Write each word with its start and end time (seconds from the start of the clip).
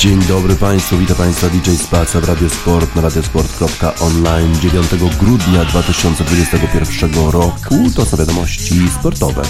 Dzień 0.00 0.22
dobry 0.22 0.56
Państwu, 0.56 0.98
witam 0.98 1.16
Państwa 1.16 1.48
DJ 1.48 1.70
Spaca 1.70 2.20
w 2.20 2.24
Radiosport 2.24 2.96
na 2.96 3.02
radiosport.online 3.02 4.54
9 4.60 4.86
grudnia 5.20 5.64
2021 5.64 7.30
roku. 7.30 7.74
To 7.96 8.06
są 8.06 8.16
wiadomości 8.16 8.88
sportowe. 8.98 9.42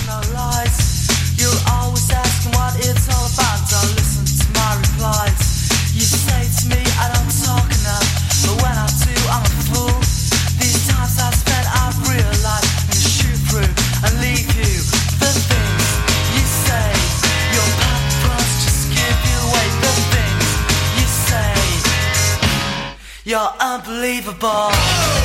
Unbelievable. 24.11 25.20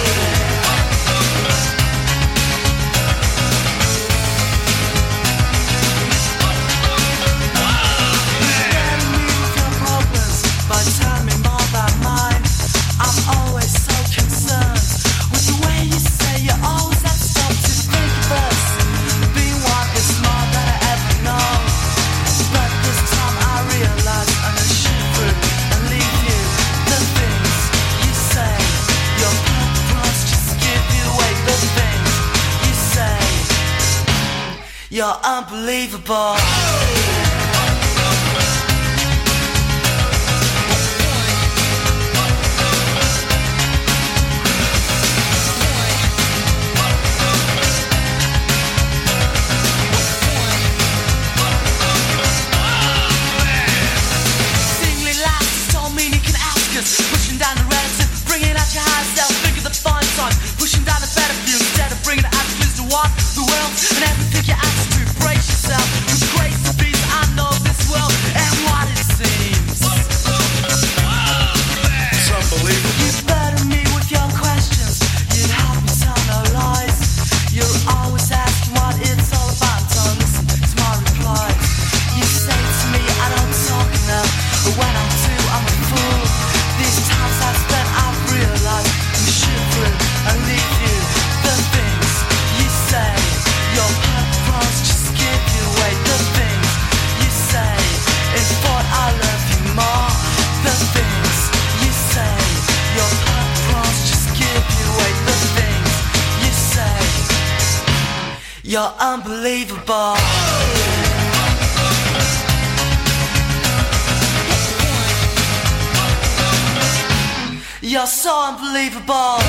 Unbelievable. 118.86 119.40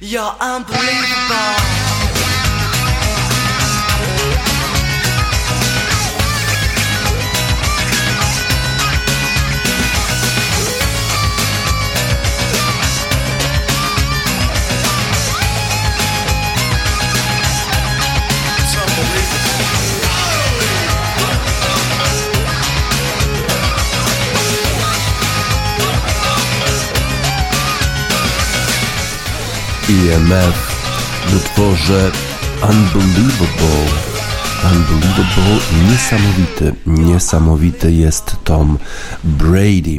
You're 0.00 0.36
unbelievable. 0.40 1.59
IMF 30.10 30.54
w 31.26 31.36
utworze 31.36 32.10
Unbelievable. 32.62 33.86
Unbelievable, 34.64 35.60
niesamowity, 35.90 36.74
niesamowity 36.86 37.92
jest 37.92 38.36
Tom 38.44 38.78
Brady 39.24 39.98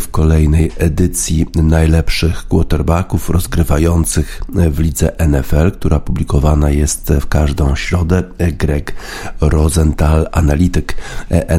w 0.00 0.08
kolejnej 0.10 0.70
edycji 0.78 1.46
najlepszych 1.54 2.48
quarterbacków 2.48 3.30
rozgrywających 3.30 4.42
w 4.48 4.78
lidze 4.78 5.12
NFL, 5.28 5.70
która 5.72 6.00
publikowana 6.00 6.70
jest 6.70 7.12
w 7.20 7.26
każdą 7.26 7.76
środę. 7.76 8.22
Greg 8.58 8.94
Rosenthal, 9.40 10.28
analityk 10.32 10.96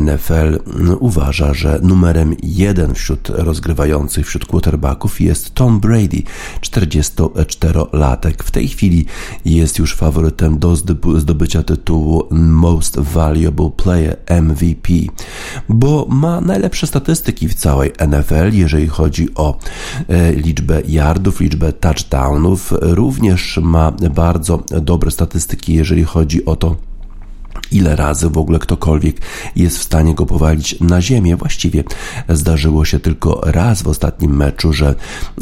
NFL, 0.01 0.59
uważa, 0.99 1.53
że 1.53 1.79
numerem 1.83 2.35
jeden 2.43 2.93
wśród 2.93 3.29
rozgrywających 3.29 4.27
wśród 4.27 4.45
quarterbacków 4.45 5.21
jest 5.21 5.53
Tom 5.53 5.79
Brady, 5.79 6.23
44-latek. 6.61 8.43
W 8.43 8.51
tej 8.51 8.67
chwili 8.67 9.05
jest 9.45 9.79
już 9.79 9.95
faworytem 9.95 10.59
do 10.59 10.73
zdoby- 10.75 11.19
zdobycia 11.19 11.63
tytułu 11.63 12.27
Most 12.31 12.99
Valuable 12.99 13.71
Player 13.77 14.17
MVP, 14.41 14.93
bo 15.69 16.05
ma 16.09 16.41
najlepsze 16.41 16.87
statystyki 16.87 17.47
w 17.47 17.53
całej 17.53 17.91
NFL, 17.99 18.16
jeżeli 18.53 18.87
chodzi 18.87 19.27
o 19.35 19.59
e, 20.07 20.31
liczbę 20.31 20.81
yardów, 20.87 21.39
liczbę 21.39 21.73
touchdownów. 21.73 22.73
Również 22.81 23.59
ma 23.61 23.91
bardzo 23.91 24.63
dobre 24.81 25.11
statystyki, 25.11 25.73
jeżeli 25.73 26.03
chodzi 26.03 26.45
o 26.45 26.55
to, 26.55 26.75
ile 27.71 27.95
razy 27.95 28.29
w 28.29 28.37
ogóle 28.37 28.59
ktokolwiek 28.59 29.21
jest 29.55 29.77
w 29.77 29.83
stanie 29.83 30.15
go 30.15 30.25
powalić 30.25 30.79
na 30.81 31.01
ziemię. 31.01 31.35
Właściwie 31.35 31.83
zdarzyło 32.29 32.85
się 32.85 32.99
tylko 32.99 33.41
raz 33.43 33.81
w 33.81 33.87
ostatnim 33.87 34.35
meczu, 34.35 34.73
że 34.73 34.95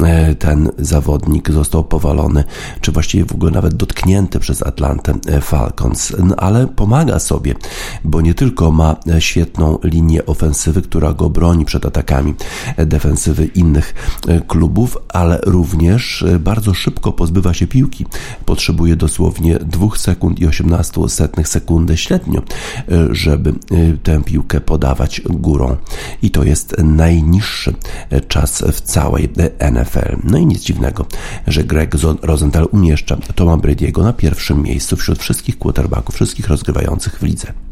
e, 0.04 0.36
ten 0.36 0.72
zawodnik 0.78 1.52
został 1.52 1.84
powalony, 1.84 2.44
czy 2.82 2.92
właściwie 2.92 3.26
w 3.26 3.32
ogóle 3.32 3.52
nawet 3.52 3.74
dotknięty 3.74 4.40
przez 4.40 4.64
Atlantę 4.64 5.14
Falcons, 5.42 6.14
no, 6.24 6.36
ale 6.36 6.68
pomaga 6.68 7.20
sobie, 7.20 7.56
bo 8.04 8.22
nie 8.22 8.34
tylko 8.34 8.72
ma 8.72 8.96
świetną 9.20 9.80
linię 9.84 10.26
ofensywy, 10.26 10.82
która 10.82 11.14
go 11.14 11.30
broni 11.30 11.66
przed 11.66 11.86
atakami 11.86 12.34
defensywy 12.78 13.46
innych 13.46 13.94
e, 14.28 14.42
klubów, 14.42 14.98
ale 15.10 15.40
również 15.46 16.24
e, 16.24 16.40
bardzo 16.40 16.74
szybko 16.74 17.12
pozbywa 17.12 17.54
się 17.54 17.68
piłki. 17.68 18.06
Potrzebuje 18.46 18.96
dosłownie 18.96 19.60
2 19.60 19.88
sekund 19.98 20.40
i 20.40 20.48
18 20.48 21.10
setnych 21.10 21.48
sekundy 21.48 21.98
e, 22.18 23.08
żeby 23.12 23.50
e, 23.50 23.54
tę 24.04 24.24
piłkę 24.24 24.62
podawać 24.62 25.22
górą. 25.30 25.78
I 26.22 26.32
to 26.32 26.44
jest 26.44 26.76
najniższy 26.84 27.74
e, 28.10 28.22
czas 28.22 28.64
w 28.74 28.82
całej 28.82 29.30
NFL. 29.72 30.18
No 30.24 30.38
i 30.38 30.46
nic 30.46 30.64
dziwnego, 30.64 31.06
że 31.48 31.64
Greg 31.64 31.96
Rosenthal 32.22 32.68
umieszcza 32.72 33.18
Toma 33.36 33.58
Brady'ego 33.58 34.04
na 34.04 34.14
pierwszym 34.14 34.64
miejscu 34.64 34.98
wśród 34.98 35.20
wszystkich 35.20 35.60
quarterbacków, 35.60 36.16
wszystkich 36.16 36.48
rozgrywających 36.48 37.20
w 37.20 37.24
lidze. 37.24 37.65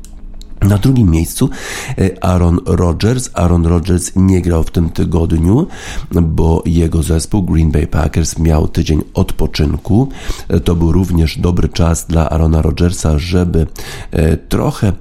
Na 0.64 0.78
drugim 0.78 1.12
miejscu 1.12 1.50
e, 1.98 2.24
Aaron 2.24 2.60
Rodgers. 2.66 3.30
Aaron 3.34 3.66
Rodgers 3.66 4.12
nie 4.16 4.42
grał 4.42 4.64
w 4.64 4.72
tym 4.72 4.90
tygodniu, 4.90 5.68
bo 6.12 6.64
jego 6.66 7.04
zespół 7.04 7.44
Green 7.44 7.72
Bay 7.72 7.88
Packers 7.88 8.40
miał 8.40 8.68
tydzień 8.68 9.02
odpoczynku. 9.14 10.10
E, 10.48 10.60
To 10.60 10.76
był 10.76 10.92
również 10.92 11.38
dobry 11.38 11.70
czas 11.70 12.06
dla 12.06 12.30
Aarona 12.30 12.62
Rodgersa, 12.62 13.20
żeby 13.20 13.68
e, 14.12 14.38
trochę 14.38 14.94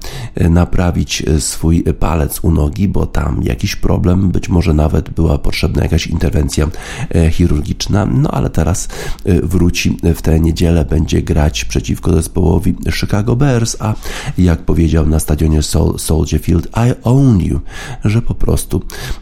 naprawić 0.49 1.23
swój 1.39 1.83
palec 1.99 2.39
u 2.43 2.51
nogi, 2.51 2.87
bo 2.87 3.05
tam 3.05 3.43
jakiś 3.43 3.75
problem, 3.75 4.29
być 4.29 4.49
może 4.49 4.73
nawet 4.73 5.09
była 5.09 5.37
potrzebna 5.37 5.83
jakaś 5.83 6.07
interwencja 6.07 6.67
chirurgiczna. 7.31 8.05
No 8.05 8.31
ale 8.31 8.49
teraz 8.49 8.87
wróci 9.25 9.97
w 10.15 10.21
tę 10.21 10.39
niedzielę, 10.39 10.85
będzie 10.85 11.21
grać 11.21 11.65
przeciwko 11.65 12.13
zespołowi 12.13 12.75
Chicago 12.99 13.35
Bears, 13.35 13.77
a 13.79 13.93
jak 14.37 14.59
powiedział 14.59 15.05
na 15.05 15.19
stadionie 15.19 15.52
Sol, 15.61 15.99
Soldier 15.99 16.41
Field, 16.41 16.67
I 16.67 16.93
own 17.03 17.39
you, 17.39 17.59
że 18.05 18.21
po 18.21 18.35
prostu 18.35 18.81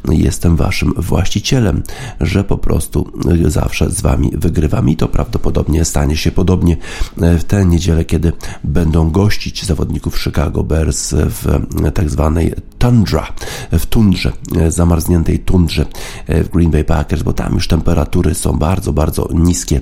jestem 0.10 0.56
waszym 0.56 0.94
właścicielem, 0.98 1.84
że 2.22 2.44
po 2.44 2.58
prostu 2.58 3.12
zawsze 3.46 3.90
z 3.90 4.02
wami 4.02 4.32
wygrywam. 4.34 4.90
I 4.90 4.96
to 4.96 5.08
prawdopodobnie 5.08 5.86
stanie 5.86 6.18
się 6.18 6.32
podobnie 6.32 6.78
w 7.18 7.44
tę 7.44 7.66
niedzielę, 7.66 8.06
kiedy 8.06 8.34
będą 8.64 9.10
gościć 9.10 9.66
zawodników 9.66 10.20
Chicago 10.20 10.64
Bears 10.64 11.14
w 11.14 11.66
tak 11.94 12.10
zwanej 12.10 12.54
tundra, 12.80 13.28
w 13.72 13.86
tundrze, 13.86 14.32
zamarzniętej 14.70 15.40
tundrze 15.40 15.86
w 16.28 16.50
Green 16.50 16.72
Bay 16.72 16.84
Packers, 16.84 17.24
bo 17.24 17.34
tam 17.34 17.54
już 17.54 17.68
temperatury 17.68 18.36
są 18.36 18.54
bardzo, 18.54 18.94
bardzo 18.94 19.28
niskie 19.34 19.82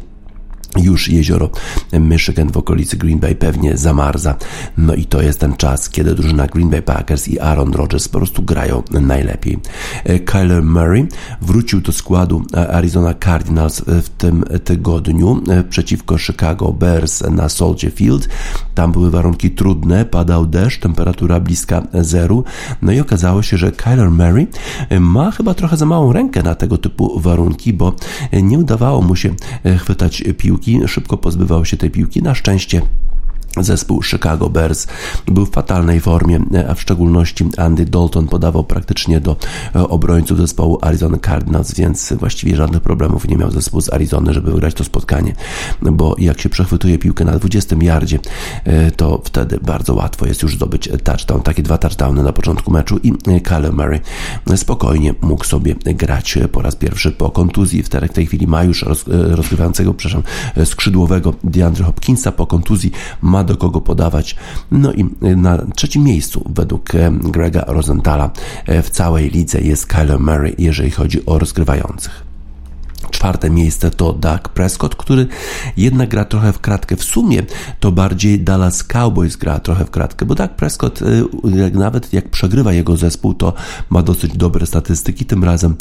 już 0.77 1.09
jezioro 1.09 1.49
Michigan 1.93 2.51
w 2.51 2.57
okolicy 2.57 2.97
Green 2.97 3.19
Bay 3.19 3.35
pewnie 3.35 3.77
zamarza. 3.77 4.35
No 4.77 4.93
i 4.93 5.05
to 5.05 5.21
jest 5.21 5.39
ten 5.39 5.53
czas, 5.53 5.89
kiedy 5.89 6.15
drużyna 6.15 6.47
Green 6.47 6.69
Bay 6.69 6.81
Packers 6.81 7.27
i 7.27 7.39
Aaron 7.39 7.73
Rodgers 7.73 8.07
po 8.07 8.17
prostu 8.17 8.43
grają 8.43 8.83
najlepiej. 8.91 9.59
Kyler 10.25 10.63
Murray 10.63 11.07
wrócił 11.41 11.81
do 11.81 11.91
składu 11.91 12.43
Arizona 12.73 13.13
Cardinals 13.13 13.81
w 13.87 14.09
tym 14.09 14.43
tygodniu 14.63 15.41
przeciwko 15.69 16.17
Chicago 16.17 16.73
Bears 16.73 17.21
na 17.21 17.49
Soldier 17.49 17.91
Field. 17.91 18.29
Tam 18.75 18.91
były 18.91 19.11
warunki 19.11 19.51
trudne, 19.51 20.05
padał 20.05 20.45
deszcz, 20.45 20.79
temperatura 20.79 21.39
bliska 21.39 21.81
zeru. 21.93 22.43
No 22.81 22.91
i 22.91 22.99
okazało 22.99 23.41
się, 23.41 23.57
że 23.57 23.71
Kyler 23.71 24.11
Murray 24.11 24.47
ma 24.99 25.31
chyba 25.31 25.53
trochę 25.53 25.77
za 25.77 25.85
małą 25.85 26.13
rękę 26.13 26.43
na 26.43 26.55
tego 26.55 26.77
typu 26.77 27.19
warunki, 27.19 27.73
bo 27.73 27.93
nie 28.43 28.59
udawało 28.59 29.01
mu 29.01 29.15
się 29.15 29.35
chwytać 29.77 30.23
piłki 30.37 30.58
piłki, 30.67 30.87
szybko 30.87 31.17
pozbywał 31.17 31.65
się 31.65 31.77
tej 31.77 31.89
piłki. 31.89 32.21
Na 32.21 32.35
szczęście 32.35 32.81
Zespół 33.59 34.03
Chicago 34.03 34.49
Bears 34.49 34.87
był 35.25 35.45
w 35.45 35.51
fatalnej 35.51 35.99
formie, 35.99 36.39
a 36.69 36.73
w 36.73 36.81
szczególności 36.81 37.45
Andy 37.57 37.85
Dalton 37.85 38.27
podawał 38.27 38.63
praktycznie 38.63 39.19
do 39.21 39.35
obrońców 39.73 40.37
zespołu 40.37 40.79
Arizona 40.81 41.17
Cardinals, 41.17 41.73
więc 41.73 42.13
właściwie 42.13 42.55
żadnych 42.55 42.81
problemów 42.81 43.27
nie 43.27 43.37
miał 43.37 43.51
zespół 43.51 43.81
z 43.81 43.93
Arizony, 43.93 44.33
żeby 44.33 44.51
wygrać 44.51 44.73
to 44.73 44.83
spotkanie, 44.83 45.33
bo 45.81 46.15
jak 46.17 46.41
się 46.41 46.49
przechwytuje 46.49 46.97
piłkę 46.97 47.25
na 47.25 47.31
20 47.31 47.75
yardzie, 47.81 48.19
to 48.95 49.21
wtedy 49.23 49.59
bardzo 49.61 49.93
łatwo 49.93 50.25
jest 50.25 50.43
już 50.43 50.55
zdobyć 50.55 50.89
touchdown. 51.03 51.41
Takie 51.41 51.63
dwa 51.63 51.77
touchdowny 51.77 52.23
na 52.23 52.33
początku 52.33 52.71
meczu 52.71 52.97
i 53.03 53.13
Kyle 53.41 53.71
Murray 53.71 53.99
spokojnie 54.55 55.13
mógł 55.21 55.45
sobie 55.45 55.75
grać 55.75 56.37
po 56.51 56.61
raz 56.61 56.75
pierwszy 56.75 57.11
po 57.11 57.31
kontuzji. 57.31 57.83
W 57.83 57.89
tej 57.89 58.25
chwili 58.25 58.47
ma 58.47 58.63
już 58.63 58.85
rozgrywającego, 59.07 59.93
przepraszam, 59.93 60.23
skrzydłowego 60.65 61.33
DeAndre 61.43 61.85
Hopkinsa 61.85 62.31
po 62.31 62.47
kontuzji, 62.47 62.91
ma 63.21 63.43
do 63.49 63.57
kogo 63.57 63.81
podawać. 63.81 64.35
No 64.71 64.93
i 64.93 65.05
na 65.21 65.57
trzecim 65.75 66.03
miejscu 66.03 66.51
według 66.55 66.89
Grega 67.11 67.63
Rosenthala 67.67 68.31
w 68.83 68.89
całej 68.89 69.29
lidze 69.29 69.61
jest 69.61 69.85
Kyler 69.85 70.19
Murray, 70.19 70.55
jeżeli 70.57 70.91
chodzi 70.91 71.25
o 71.25 71.39
rozgrywających. 71.39 72.28
Czwarte 73.11 73.49
miejsce 73.49 73.91
to 73.91 74.13
Doug 74.13 74.49
Prescott, 74.49 74.95
który 74.95 75.27
jednak 75.77 76.09
gra 76.09 76.25
trochę 76.25 76.53
w 76.53 76.59
kratkę. 76.59 76.95
W 76.95 77.03
sumie 77.03 77.43
to 77.79 77.91
bardziej 77.91 78.39
Dallas 78.39 78.83
Cowboys 78.83 79.35
gra 79.35 79.59
trochę 79.59 79.85
w 79.85 79.91
kratkę, 79.91 80.25
bo 80.25 80.35
Doug 80.35 80.51
Prescott 80.51 80.99
jak 81.55 81.73
nawet 81.73 82.13
jak 82.13 82.29
przegrywa 82.29 82.73
jego 82.73 82.97
zespół, 82.97 83.33
to 83.33 83.53
ma 83.89 84.01
dosyć 84.01 84.37
dobre 84.37 84.65
statystyki. 84.65 85.25
Tym 85.25 85.43
razem 85.43 85.75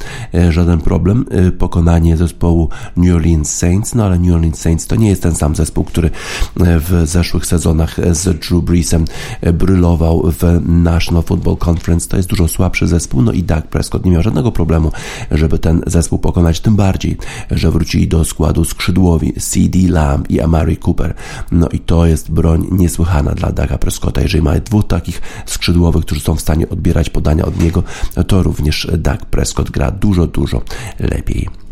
żaden 0.51 0.81
problem. 0.81 1.25
Pokonanie 1.59 2.17
zespołu 2.17 2.69
New 2.97 3.15
Orleans 3.15 3.57
Saints, 3.57 3.95
no 3.95 4.05
ale 4.05 4.19
New 4.19 4.35
Orleans 4.35 4.61
Saints 4.61 4.87
to 4.87 4.97
nie 4.97 5.09
jest 5.09 5.23
ten 5.23 5.35
sam 5.35 5.57
zespół, 5.57 5.85
który 5.85 6.11
w 6.57 7.03
zeszłych 7.05 7.47
sezonach 7.47 7.97
z 8.13 8.39
Drew 8.39 8.65
Breesem 8.65 9.05
brylował 9.53 10.33
w 10.39 10.61
National 10.67 11.23
Football 11.23 11.57
Conference. 11.69 12.09
To 12.09 12.17
jest 12.17 12.29
dużo 12.29 12.49
słabszy 12.49 12.87
zespół, 12.87 13.23
no 13.23 13.33
i 13.33 13.43
Doug 13.43 13.67
Prescott 13.67 14.05
nie 14.05 14.11
miał 14.11 14.23
żadnego 14.23 14.53
problemu, 14.53 14.93
żeby 15.31 15.59
ten 15.59 15.83
zespół 15.87 16.19
pokonać, 16.19 16.61
tym 16.61 16.77
bardziej 16.77 17.18
że 17.51 17.71
wrócili 17.71 18.09
do 18.09 18.25
składu 18.25 18.65
skrzydłowi 18.65 19.33
CD 19.33 19.79
Lamb 19.89 20.31
i 20.31 20.41
Amari 20.41 20.77
Cooper. 20.77 21.15
No 21.53 21.69
i 21.69 21.79
to 21.79 22.07
jest 22.07 22.31
broń 22.31 22.67
niesłychana 22.71 23.35
dla 23.35 23.53
Daga 23.53 23.79
Prescotta. 23.79 24.21
Jeżeli 24.21 24.43
mamy 24.43 24.61
dwóch 24.61 24.87
takich 24.87 25.23
skrzydłowych, 25.47 26.05
którzy 26.05 26.21
są 26.21 26.35
w 26.35 26.41
stanie 26.41 26.69
odbierać 26.69 27.11
podania 27.11 27.45
od 27.45 27.63
niego, 27.63 27.83
to 28.27 28.43
również 28.43 28.89
Dak 28.99 29.27
Prescott 29.27 29.71
gra 29.71 29.91
dużo, 29.91 30.27
dużo 30.27 30.63
lepiej. 31.01 31.68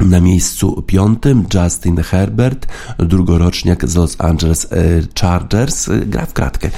Na 0.00 0.20
miejscu 0.20 0.82
piątym 0.86 1.46
Justin 1.54 1.96
Herbert, 1.96 2.66
drugoroczniak 2.98 3.88
z 3.88 3.94
Los 3.94 4.16
Angeles 4.18 4.68
Chargers, 5.20 5.88
gra 6.06 6.26
w 6.26 6.32
kratkę, 6.32 6.70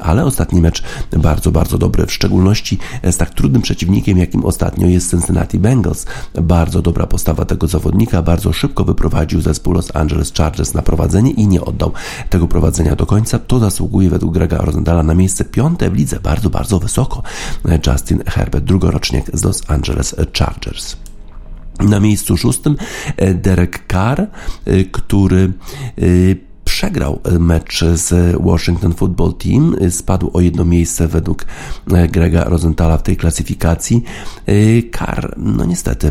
ale 0.00 0.24
ostatni 0.24 0.60
mecz 0.60 0.82
bardzo, 1.18 1.52
bardzo 1.52 1.78
dobry, 1.78 2.06
w 2.06 2.12
szczególności 2.12 2.78
z 3.10 3.16
tak 3.16 3.30
trudnym 3.30 3.62
przeciwnikiem, 3.62 4.18
jakim 4.18 4.44
ostatnio 4.44 4.86
jest 4.86 5.10
Cincinnati 5.10 5.58
Bengals. 5.58 6.06
Bardzo 6.42 6.82
dobra 6.82 7.06
postawa 7.06 7.44
tego 7.44 7.66
zawodnika, 7.66 8.22
bardzo 8.22 8.52
szybko 8.52 8.84
wyprowadził 8.84 9.40
zespół 9.40 9.72
Los 9.72 9.96
Angeles 9.96 10.32
Chargers 10.32 10.74
na 10.74 10.82
prowadzenie 10.82 11.30
i 11.30 11.46
nie 11.46 11.60
oddał 11.60 11.92
tego 12.30 12.48
prowadzenia 12.48 12.96
do 12.96 13.06
końca. 13.06 13.38
To 13.38 13.58
zasługuje 13.58 14.10
według 14.10 14.34
Grega 14.34 14.58
Rosendala 14.58 15.02
na 15.02 15.14
miejsce 15.14 15.44
piąte 15.44 15.90
w 15.90 15.94
lidze, 15.94 16.20
bardzo, 16.20 16.50
bardzo 16.50 16.78
wysoko. 16.78 17.22
Justin 17.86 18.22
Herbert, 18.26 18.64
drugoroczniak 18.64 19.30
z 19.32 19.44
Los 19.44 19.62
Angeles 19.66 20.14
Chargers. 20.38 20.96
Na 21.80 22.00
miejscu 22.00 22.36
szóstym 22.36 22.76
Derek 23.34 23.84
Carr, 23.92 24.26
który 24.92 25.52
przegrał 26.76 27.20
mecz 27.40 27.84
z 27.84 28.36
Washington 28.42 28.94
Football 28.94 29.34
Team, 29.34 29.76
spadł 29.90 30.30
o 30.32 30.40
jedno 30.40 30.64
miejsce 30.64 31.08
według 31.08 31.46
Grega 31.86 32.44
Rosenthala 32.44 32.98
w 32.98 33.02
tej 33.02 33.16
klasyfikacji. 33.16 34.02
Carr, 34.98 35.34
no 35.36 35.64
niestety, 35.64 36.10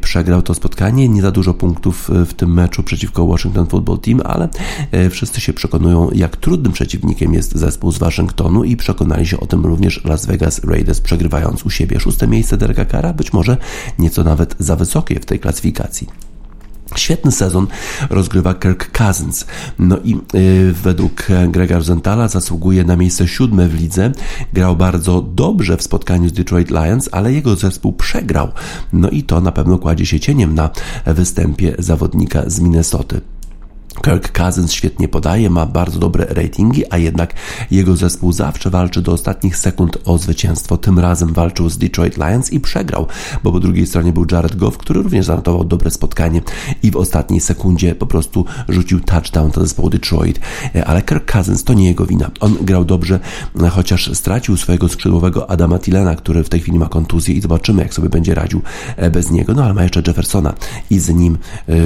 przegrał 0.00 0.42
to 0.42 0.54
spotkanie, 0.54 1.08
nie 1.08 1.22
za 1.22 1.30
dużo 1.30 1.54
punktów 1.54 2.10
w 2.26 2.34
tym 2.34 2.54
meczu 2.54 2.82
przeciwko 2.82 3.26
Washington 3.26 3.66
Football 3.66 3.98
Team, 3.98 4.20
ale 4.24 4.48
wszyscy 5.10 5.40
się 5.40 5.52
przekonują, 5.52 6.10
jak 6.14 6.36
trudnym 6.36 6.72
przeciwnikiem 6.72 7.34
jest 7.34 7.56
zespół 7.56 7.92
z 7.92 7.98
Waszyngtonu 7.98 8.64
i 8.64 8.76
przekonali 8.76 9.26
się 9.26 9.40
o 9.40 9.46
tym 9.46 9.66
również 9.66 10.04
Las 10.04 10.26
Vegas 10.26 10.64
Raiders, 10.64 11.00
przegrywając 11.00 11.66
u 11.66 11.70
siebie 11.70 12.00
szóste 12.00 12.28
miejsce 12.28 12.56
Dereka 12.56 12.84
Carra, 12.84 13.12
być 13.12 13.32
może 13.32 13.56
nieco 13.98 14.24
nawet 14.24 14.54
za 14.58 14.76
wysokie 14.76 15.20
w 15.20 15.26
tej 15.26 15.40
klasyfikacji. 15.40 16.31
Świetny 16.98 17.32
sezon 17.32 17.66
rozgrywa 18.10 18.54
Kirk 18.54 18.98
Cousins. 18.98 19.46
No 19.78 19.98
i 20.04 20.10
yy, 20.10 20.72
według 20.72 21.26
Grega 21.48 21.80
Zentala 21.80 22.28
zasługuje 22.28 22.84
na 22.84 22.96
miejsce 22.96 23.28
siódme 23.28 23.68
w 23.68 23.74
lidze. 23.74 24.12
Grał 24.52 24.76
bardzo 24.76 25.22
dobrze 25.22 25.76
w 25.76 25.82
spotkaniu 25.82 26.28
z 26.28 26.32
Detroit 26.32 26.70
Lions, 26.70 27.08
ale 27.12 27.32
jego 27.32 27.56
zespół 27.56 27.92
przegrał. 27.92 28.48
No 28.92 29.08
i 29.08 29.22
to 29.22 29.40
na 29.40 29.52
pewno 29.52 29.78
kładzie 29.78 30.06
się 30.06 30.20
cieniem 30.20 30.54
na 30.54 30.70
występie 31.06 31.74
zawodnika 31.78 32.42
z 32.46 32.60
Minnesoty. 32.60 33.20
Kirk 34.02 34.32
Cousins 34.32 34.72
świetnie 34.72 35.08
podaje, 35.08 35.50
ma 35.50 35.66
bardzo 35.66 35.98
dobre 35.98 36.24
ratingi, 36.24 36.84
a 36.90 36.98
jednak 36.98 37.34
jego 37.70 37.96
zespół 37.96 38.32
zawsze 38.32 38.70
walczy 38.70 39.02
do 39.02 39.12
ostatnich 39.12 39.56
sekund 39.56 39.98
o 40.04 40.18
zwycięstwo. 40.18 40.76
Tym 40.76 40.98
razem 40.98 41.32
walczył 41.32 41.68
z 41.68 41.78
Detroit 41.78 42.16
Lions 42.16 42.52
i 42.52 42.60
przegrał, 42.60 43.06
bo 43.44 43.52
po 43.52 43.60
drugiej 43.60 43.86
stronie 43.86 44.12
był 44.12 44.26
Jared 44.32 44.56
Goff, 44.56 44.78
który 44.78 45.02
również 45.02 45.26
zanotował 45.26 45.64
dobre 45.64 45.90
spotkanie 45.90 46.40
i 46.82 46.90
w 46.90 46.96
ostatniej 46.96 47.40
sekundzie 47.40 47.94
po 47.94 48.06
prostu 48.06 48.44
rzucił 48.68 49.00
touchdown 49.00 49.50
do 49.50 49.60
zespołu 49.60 49.90
Detroit. 49.90 50.40
Ale 50.86 51.02
Kirk 51.02 51.32
Cousins 51.32 51.64
to 51.64 51.74
nie 51.74 51.86
jego 51.86 52.06
wina. 52.06 52.30
On 52.40 52.56
grał 52.60 52.84
dobrze, 52.84 53.20
chociaż 53.70 54.10
stracił 54.14 54.56
swojego 54.56 54.88
skrzydłowego 54.88 55.50
Adama 55.50 55.78
Tillena, 55.78 56.16
który 56.16 56.44
w 56.44 56.48
tej 56.48 56.60
chwili 56.60 56.78
ma 56.78 56.88
kontuzję 56.88 57.34
i 57.34 57.40
zobaczymy, 57.40 57.82
jak 57.82 57.94
sobie 57.94 58.08
będzie 58.08 58.34
radził 58.34 58.62
bez 59.12 59.30
niego. 59.30 59.54
No 59.54 59.64
ale 59.64 59.74
ma 59.74 59.82
jeszcze 59.82 60.02
Jeffersona 60.06 60.54
i 60.90 60.98
z 60.98 61.08
nim 61.08 61.38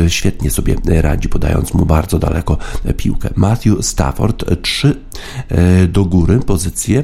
świetnie 0.09 0.51
sobie 0.51 0.77
radzi, 0.87 1.29
podając 1.29 1.75
mu 1.75 1.87
bardzo 1.87 2.06
bardzo 2.07 2.19
daleko 2.19 2.59
piłkę. 2.97 3.29
Matthew 3.37 3.87
Stafford, 3.87 4.45
trzy 4.63 4.97
do 5.89 6.05
góry 6.05 6.39
pozycje 6.39 7.03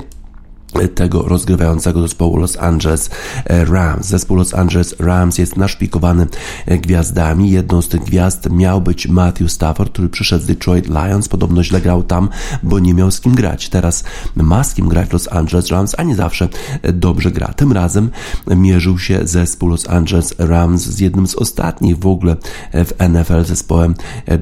tego 0.95 1.23
rozgrywającego 1.23 2.03
zespołu 2.03 2.37
Los 2.37 2.57
Angeles 2.57 3.11
e, 3.45 3.65
Rams. 3.65 4.07
Zespół 4.07 4.37
Los 4.37 4.55
Angeles 4.55 4.95
Rams 4.99 5.39
jest 5.39 5.57
naszpikowany 5.57 6.27
e, 6.67 6.79
gwiazdami. 6.79 7.51
Jedną 7.51 7.83
z 7.83 7.89
tych 7.89 8.05
gwiazd 8.05 8.51
miał 8.51 8.81
być 8.81 9.09
Matthew 9.09 9.53
Stafford, 9.53 9.93
który 9.93 10.09
przyszedł 10.09 10.45
z 10.45 10.47
Detroit 10.47 10.89
Lions. 10.89 11.29
Podobno 11.29 11.65
źle 11.65 11.81
grał 11.81 12.03
tam, 12.03 12.29
bo 12.63 12.79
nie 12.79 12.95
miał 12.95 13.11
z 13.11 13.21
kim 13.21 13.35
grać. 13.35 13.69
Teraz 13.69 14.05
ma 14.37 14.65
z 14.65 14.75
kim 14.75 14.89
grać 14.89 15.13
Los 15.13 15.33
Angeles 15.33 15.71
Rams, 15.71 15.95
a 15.99 16.03
nie 16.03 16.17
zawsze 16.17 16.49
e, 16.83 16.93
dobrze 16.93 17.31
gra. 17.31 17.49
Tym 17.49 17.73
razem 17.73 18.11
mierzył 18.47 18.99
się 18.99 19.21
zespół 19.25 19.69
Los 19.69 19.89
Angeles 19.89 20.35
Rams 20.39 20.83
z 20.83 21.01
jednym 21.01 21.27
z 21.27 21.35
ostatnich 21.35 21.99
w 21.99 22.07
ogóle 22.07 22.37
w 22.73 23.09
NFL 23.09 23.45
zespołem 23.45 23.95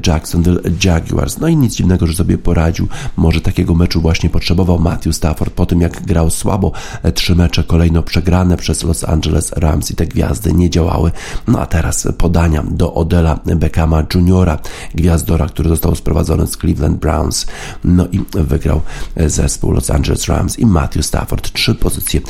Jacksonville 0.07 0.61
Jaguars. 0.85 1.39
No 1.39 1.49
i 1.49 1.57
nic 1.57 1.75
dziwnego, 1.75 2.07
że 2.07 2.15
sobie 2.15 2.39
poradził. 2.39 2.89
Może 3.17 3.41
takiego 3.41 3.75
meczu 3.75 4.01
właśnie 4.01 4.31
potrzebował 4.31 4.79
Matthew 4.79 5.17
Stafford 5.17 5.55
po 5.55 5.67
tym, 5.67 5.81
jak 5.81 6.03
grał 6.03 6.20
słabo. 6.29 6.73
Trzy 7.15 7.35
mecze 7.35 7.65
kolejno 7.65 8.03
przegrane 8.03 8.57
przez 8.57 8.83
Los 8.83 9.05
Angeles 9.05 9.53
Rams 9.53 9.91
i 9.91 9.95
te 9.95 10.07
gwiazdy 10.07 10.53
nie 10.53 10.71
działały. 10.71 11.11
No 11.49 11.61
a 11.61 11.67
teraz 11.67 12.09
podania 12.19 12.63
do 12.71 12.95
Odela 12.95 13.41
Beckhama 13.47 14.05
Jr., 14.15 14.59
gwiazdora, 14.95 15.47
który 15.47 15.69
został 15.69 15.95
sprowadzony 15.95 16.47
z 16.47 16.57
Cleveland 16.57 16.99
Browns. 16.99 17.47
No 17.85 18.07
i 18.13 18.21
wygrał 18.33 18.81
zespół 19.17 19.73
Los 19.73 19.91
Angeles 19.91 20.29
Rams 20.29 20.59
i 20.59 20.67
Matthew 20.67 21.07
Stafford. 21.07 21.53
Trzy 21.53 21.75
pozycje 21.75 22.21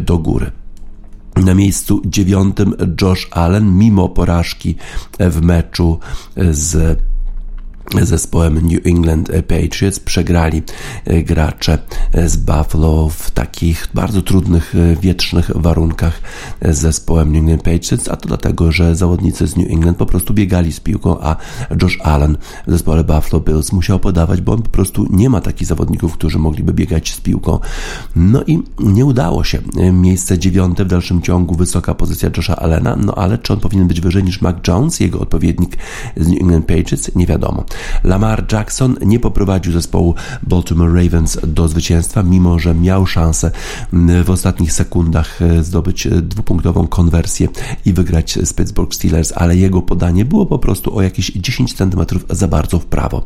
do 0.00 0.18
góry. 0.18 0.50
Na 1.36 1.54
miejscu 1.54 2.02
dziewiątym 2.06 2.74
Josh 3.02 3.28
Allen, 3.30 3.78
mimo 3.78 4.08
porażki 4.08 4.76
w 5.20 5.42
meczu 5.42 5.98
z 6.50 6.98
zespołem 8.02 8.68
New 8.68 8.86
England 8.86 9.28
Patriots. 9.28 10.00
Przegrali 10.00 10.62
e, 11.04 11.22
gracze 11.22 11.78
z 12.26 12.36
Buffalo 12.36 13.08
w 13.08 13.30
takich 13.30 13.88
bardzo 13.94 14.22
trudnych, 14.22 14.74
e, 14.74 14.96
wietrznych 14.96 15.50
warunkach 15.54 16.20
z 16.62 16.78
zespołem 16.78 17.32
New 17.32 17.40
England 17.40 17.62
Patriots, 17.62 18.08
a 18.08 18.16
to 18.16 18.28
dlatego, 18.28 18.72
że 18.72 18.96
zawodnicy 18.96 19.46
z 19.46 19.56
New 19.56 19.70
England 19.70 19.98
po 19.98 20.06
prostu 20.06 20.34
biegali 20.34 20.72
z 20.72 20.80
piłką, 20.80 21.20
a 21.20 21.36
Josh 21.82 21.98
Allen 22.02 22.36
w 22.66 22.70
zespole 22.70 23.04
Buffalo 23.04 23.40
Bills 23.40 23.72
musiał 23.72 23.98
podawać, 23.98 24.40
bo 24.40 24.52
on 24.52 24.62
po 24.62 24.70
prostu 24.70 25.06
nie 25.10 25.30
ma 25.30 25.40
takich 25.40 25.68
zawodników, 25.68 26.12
którzy 26.12 26.38
mogliby 26.38 26.72
biegać 26.72 27.12
z 27.12 27.20
piłką. 27.20 27.58
No 28.16 28.42
i 28.46 28.62
nie 28.78 29.04
udało 29.04 29.44
się. 29.44 29.58
Miejsce 29.92 30.38
dziewiąte 30.38 30.84
w 30.84 30.88
dalszym 30.88 31.22
ciągu, 31.22 31.54
wysoka 31.54 31.94
pozycja 31.94 32.30
Josha 32.36 32.56
Allena, 32.56 32.96
no 32.96 33.14
ale 33.14 33.38
czy 33.38 33.52
on 33.52 33.60
powinien 33.60 33.88
być 33.88 34.00
wyżej 34.00 34.24
niż 34.24 34.40
Mac 34.40 34.56
Jones, 34.68 35.00
jego 35.00 35.20
odpowiednik 35.20 35.76
z 36.16 36.28
New 36.28 36.40
England 36.40 36.66
Patriots? 36.66 37.14
Nie 37.14 37.26
wiadomo. 37.26 37.64
Lamar 38.04 38.52
Jackson 38.52 38.96
nie 39.00 39.20
poprowadził 39.20 39.72
zespołu 39.72 40.14
Baltimore 40.42 41.02
Ravens 41.02 41.38
do 41.46 41.68
zwycięstwa, 41.68 42.22
mimo 42.22 42.58
że 42.58 42.74
miał 42.74 43.06
szansę 43.06 43.50
w 44.24 44.30
ostatnich 44.30 44.72
sekundach 44.72 45.42
e, 45.42 45.64
zdobyć 45.64 46.06
e, 46.06 46.10
dwupunktową 46.10 46.86
konwersję 46.86 47.48
i 47.86 47.92
wygrać 47.92 48.38
z 48.42 48.52
Pittsburgh 48.52 48.94
Steelers, 48.94 49.32
ale 49.36 49.56
jego 49.56 49.82
podanie 49.82 50.24
było 50.24 50.46
po 50.46 50.58
prostu 50.58 50.96
o 50.96 51.02
jakieś 51.02 51.32
10 51.32 51.74
cm 51.74 52.04
za 52.30 52.48
bardzo 52.48 52.78
w 52.78 52.86
prawo. 52.86 53.22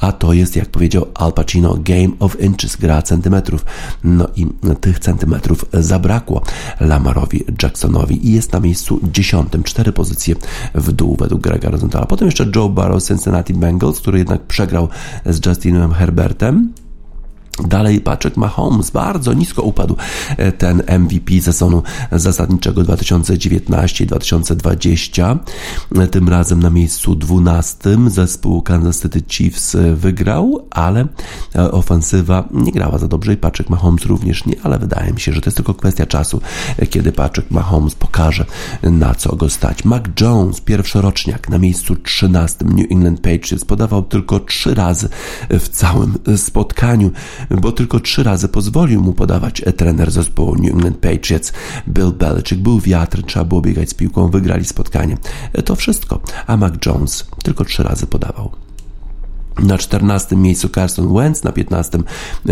A 0.00 0.12
to 0.12 0.32
jest, 0.32 0.56
jak 0.56 0.68
powiedział 0.68 1.06
Al 1.14 1.32
Pacino, 1.32 1.76
game 1.80 2.08
of 2.18 2.40
inches, 2.40 2.76
gra 2.76 3.02
centymetrów. 3.02 3.64
No 4.04 4.28
i 4.36 4.46
tych 4.80 4.98
centymetrów 4.98 5.64
zabrakło 5.72 6.42
Lamarowi 6.80 7.44
Jacksonowi 7.62 8.28
i 8.28 8.32
jest 8.32 8.52
na 8.52 8.60
miejscu 8.60 9.00
dziesiątym, 9.12 9.62
cztery 9.62 9.92
pozycje 9.92 10.34
w 10.74 10.92
dół 10.92 11.16
według 11.16 11.42
Grega 11.42 11.70
Rosenthala. 11.70 12.06
Potem 12.06 12.26
jeszcze 12.26 12.46
Joe 12.56 12.68
Burrow, 12.68 13.02
Cincinnati 13.02 13.54
Bengals, 13.54 13.85
który 13.92 14.18
jednak 14.18 14.42
przegrał 14.42 14.88
z 15.26 15.46
Justinem 15.46 15.92
Herbertem. 15.92 16.72
Dalej 17.64 18.00
Patrick 18.00 18.36
Mahomes 18.36 18.90
bardzo 18.90 19.32
nisko 19.32 19.62
upadł 19.62 19.96
e, 20.36 20.52
ten 20.52 20.82
MVP 20.98 21.40
sezonu 21.40 21.82
zasadniczego 22.12 22.82
2019-2020. 22.82 25.38
E, 25.96 26.06
tym 26.06 26.28
razem 26.28 26.62
na 26.62 26.70
miejscu 26.70 27.14
12 27.14 27.96
zespół 28.06 28.62
Kansas 28.62 29.02
City 29.02 29.22
Chiefs 29.28 29.74
e, 29.74 29.94
wygrał, 29.94 30.66
ale 30.70 31.06
ofensywa 31.72 32.48
nie 32.50 32.72
grała 32.72 32.98
za 32.98 33.08
dobrze 33.08 33.32
i 33.32 33.36
Patrick 33.36 33.70
Mahomes 33.70 34.04
również 34.04 34.46
nie, 34.46 34.54
ale 34.62 34.78
wydaje 34.78 35.12
mi 35.12 35.20
się, 35.20 35.32
że 35.32 35.40
to 35.40 35.46
jest 35.46 35.56
tylko 35.56 35.74
kwestia 35.74 36.06
czasu, 36.06 36.40
kiedy 36.90 37.12
Patrick 37.12 37.50
Mahomes 37.50 37.94
pokaże 37.94 38.44
na 38.82 39.14
co 39.14 39.36
go 39.36 39.50
stać. 39.50 39.84
Mac 39.84 40.02
Jones, 40.20 40.60
pierwszoroczniak 40.60 41.48
na 41.48 41.58
miejscu 41.58 41.96
13 41.96 42.64
New 42.64 42.92
England 42.92 43.20
Patriots 43.20 43.64
podawał 43.64 44.02
tylko 44.02 44.40
trzy 44.40 44.74
razy 44.74 45.08
w 45.50 45.68
całym 45.68 46.14
spotkaniu 46.36 47.10
bo 47.50 47.72
tylko 47.72 48.00
trzy 48.00 48.22
razy 48.22 48.48
pozwolił 48.48 49.02
mu 49.02 49.12
podawać 49.12 49.62
trener 49.76 50.10
zespołu 50.10 50.54
New 50.54 50.72
England 50.72 50.96
Patriots. 50.96 51.52
Bill 51.88 52.12
Belichick 52.12 52.60
był 52.60 52.80
wiatr, 52.80 53.22
trzeba 53.22 53.44
było 53.44 53.60
biegać 53.60 53.90
z 53.90 53.94
piłką, 53.94 54.30
wygrali 54.30 54.64
spotkanie. 54.64 55.16
To 55.64 55.76
wszystko. 55.76 56.20
A 56.46 56.56
Mac 56.56 56.74
Jones 56.86 57.26
tylko 57.42 57.64
trzy 57.64 57.82
razy 57.82 58.06
podawał. 58.06 58.65
Na 59.58 59.78
14 59.78 60.36
miejscu 60.36 60.68
Carson 60.68 61.14
Wentz, 61.14 61.44
na 61.44 61.52
15 61.52 61.98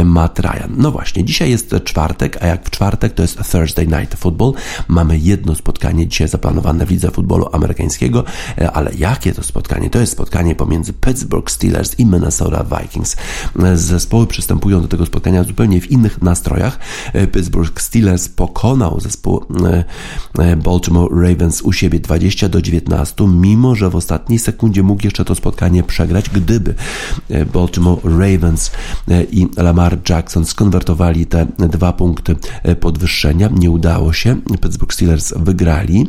Matt 0.04 0.38
Ryan. 0.38 0.74
No 0.76 0.90
właśnie, 0.90 1.24
dzisiaj 1.24 1.50
jest 1.50 1.74
czwartek, 1.84 2.42
a 2.42 2.46
jak 2.46 2.66
w 2.66 2.70
czwartek 2.70 3.14
to 3.14 3.22
jest 3.22 3.38
Thursday 3.52 3.86
Night 3.86 4.14
Football. 4.14 4.52
Mamy 4.88 5.18
jedno 5.18 5.54
spotkanie 5.54 6.06
dzisiaj 6.06 6.28
zaplanowane 6.28 6.86
w 6.86 6.90
lidze 6.90 7.10
futbolu 7.10 7.48
amerykańskiego, 7.52 8.24
ale 8.72 8.94
jakie 8.94 9.32
to 9.32 9.42
spotkanie? 9.42 9.90
To 9.90 9.98
jest 9.98 10.12
spotkanie 10.12 10.54
pomiędzy 10.54 10.92
Pittsburgh 10.92 11.50
Steelers 11.50 11.98
i 11.98 12.06
Minnesota 12.06 12.64
Vikings. 12.80 13.16
Zespoły 13.74 14.26
przystępują 14.26 14.82
do 14.82 14.88
tego 14.88 15.06
spotkania 15.06 15.44
zupełnie 15.44 15.80
w 15.80 15.90
innych 15.90 16.22
nastrojach. 16.22 16.78
Pittsburgh 17.32 17.80
Steelers 17.80 18.28
pokonał 18.28 19.00
zespół 19.00 19.44
e, 19.64 19.84
e, 20.38 20.56
Baltimore 20.56 21.28
Ravens 21.28 21.62
u 21.62 21.72
siebie 21.72 22.00
20 22.00 22.48
do 22.48 22.62
19, 22.62 23.26
mimo 23.28 23.74
że 23.74 23.90
w 23.90 23.96
ostatniej 23.96 24.38
sekundzie 24.38 24.82
mógł 24.82 25.04
jeszcze 25.04 25.24
to 25.24 25.34
spotkanie 25.34 25.82
przegrać, 25.82 26.30
gdyby 26.30 26.74
E, 26.74 26.93
Baltimore 27.52 28.00
Ravens 28.04 28.70
e, 29.08 29.24
i 29.24 29.48
Lamar 29.56 29.98
Jackson 30.08 30.44
skonwertowali 30.44 31.26
te 31.26 31.46
dwa 31.58 31.92
punkty 31.92 32.36
e, 32.62 32.76
podwyższenia. 32.76 33.48
Nie 33.48 33.70
udało 33.70 34.12
się. 34.12 34.36
Pittsburgh 34.60 34.94
Steelers 34.94 35.34
wygrali 35.36 36.06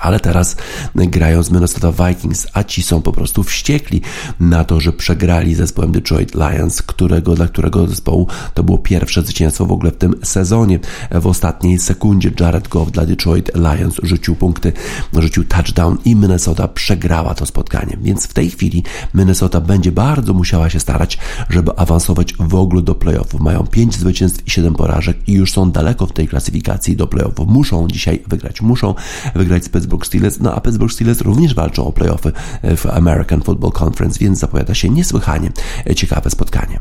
ale 0.00 0.20
teraz 0.20 0.56
grają 0.94 1.42
z 1.42 1.50
Minnesota 1.50 1.92
Vikings, 1.92 2.46
a 2.52 2.64
ci 2.64 2.82
są 2.82 3.02
po 3.02 3.12
prostu 3.12 3.42
wściekli 3.42 4.00
na 4.40 4.64
to, 4.64 4.80
że 4.80 4.92
przegrali 4.92 5.54
zespołem 5.54 5.92
Detroit 5.92 6.34
Lions, 6.34 6.82
którego, 6.82 7.34
dla 7.34 7.48
którego 7.48 7.86
zespołu 7.86 8.26
to 8.54 8.62
było 8.62 8.78
pierwsze 8.78 9.22
zwycięstwo 9.22 9.66
w 9.66 9.72
ogóle 9.72 9.90
w 9.90 9.96
tym 9.96 10.14
sezonie. 10.22 10.78
W 11.10 11.26
ostatniej 11.26 11.78
sekundzie 11.78 12.30
Jared 12.40 12.68
Goff 12.68 12.90
dla 12.90 13.06
Detroit 13.06 13.50
Lions 13.54 13.94
rzucił 14.02 14.34
punkty, 14.34 14.72
rzucił 15.18 15.44
touchdown 15.44 15.98
i 16.04 16.16
Minnesota 16.16 16.68
przegrała 16.68 17.34
to 17.34 17.46
spotkanie. 17.46 17.96
Więc 18.02 18.26
w 18.26 18.34
tej 18.34 18.50
chwili 18.50 18.82
Minnesota 19.14 19.60
będzie 19.60 19.92
bardzo 19.92 20.34
musiała 20.34 20.70
się 20.70 20.80
starać, 20.80 21.18
żeby 21.48 21.76
awansować 21.76 22.34
w 22.38 22.54
ogóle 22.54 22.82
do 22.82 22.94
playoffów. 22.94 23.40
Mają 23.40 23.66
5 23.66 23.94
zwycięstw 23.94 24.46
i 24.46 24.50
7 24.50 24.74
porażek 24.74 25.16
i 25.26 25.32
już 25.32 25.52
są 25.52 25.70
daleko 25.70 26.06
w 26.06 26.12
tej 26.12 26.28
klasyfikacji 26.28 26.96
do 26.96 27.06
playoffów. 27.06 27.48
Muszą 27.48 27.88
dzisiaj 27.88 28.22
wygrać, 28.28 28.62
muszą 28.62 28.94
wygrać 29.34 29.64
z 29.64 29.68
Pittsburgh 29.86 30.06
Steelers, 30.06 30.40
no 30.40 30.54
a 30.54 30.60
Pittsburgh 30.60 30.92
Steelers 30.92 31.20
również 31.20 31.54
walczą 31.54 31.86
o 31.86 31.92
playoffy 31.92 32.32
w 32.76 32.86
American 32.86 33.42
Football 33.42 33.72
Conference, 33.84 34.18
więc 34.18 34.38
zapowiada 34.38 34.74
się 34.74 34.90
niesłychanie 34.90 35.50
ciekawe 35.96 36.30
spotkanie. 36.30 36.80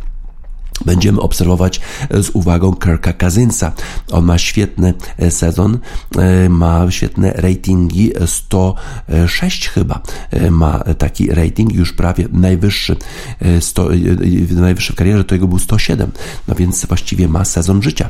Będziemy 0.86 1.22
obserwować 1.22 1.82
z 2.12 2.30
uwagą 2.30 2.74
Kirka 2.74 3.14
Cousinsa. 3.14 3.72
On 4.12 4.26
ma 4.26 4.38
świetny 4.38 4.94
sezon, 5.30 5.80
ma 6.50 6.92
świetne 6.92 7.32
ratingi, 7.32 8.12
106 8.26 9.70
chyba 9.70 10.02
ma 10.50 10.80
taki 10.98 11.28
rating, 11.32 11.74
już 11.74 11.94
prawie 11.94 12.28
najwyższy, 12.32 12.96
100, 13.60 13.90
najwyższy 14.52 14.94
w 14.94 14.96
karierze 14.96 15.24
to 15.24 15.36
jego 15.36 15.48
był 15.48 15.60
107, 15.60 16.12
no 16.48 16.56
więc 16.56 16.86
właściwie 16.86 17.28
ma 17.28 17.46
sezon 17.46 17.82
życia. 17.82 18.10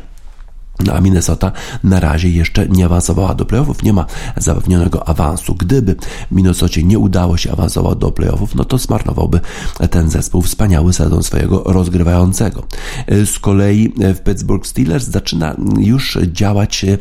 No 0.80 0.94
a 0.94 1.02
Minnesota 1.02 1.52
na 1.84 2.00
razie 2.00 2.30
jeszcze 2.30 2.68
nie 2.68 2.86
awansowała 2.86 3.36
do 3.36 3.46
playoffów, 3.46 3.84
nie 3.84 3.94
ma 3.94 4.06
zapewnionego 4.38 5.10
awansu. 5.10 5.56
Gdyby 5.56 5.96
Minnesocie 6.32 6.84
nie 6.84 7.00
udało 7.00 7.38
się 7.38 7.52
awansować 7.52 7.98
do 7.98 8.12
playoffów, 8.12 8.56
no 8.56 8.66
to 8.66 8.78
zmarnowałby 8.78 9.40
ten 9.92 10.10
zespół 10.10 10.42
wspaniały 10.42 10.94
sezon 10.94 11.24
swojego 11.24 11.64
rozgrywającego. 11.66 12.64
Z 13.26 13.40
kolei 13.40 13.94
w 13.98 14.20
Pittsburgh 14.20 14.68
Steelers 14.68 15.08
zaczyna 15.08 15.56
już 15.78 16.18
działać 16.28 16.86
e, 16.86 16.98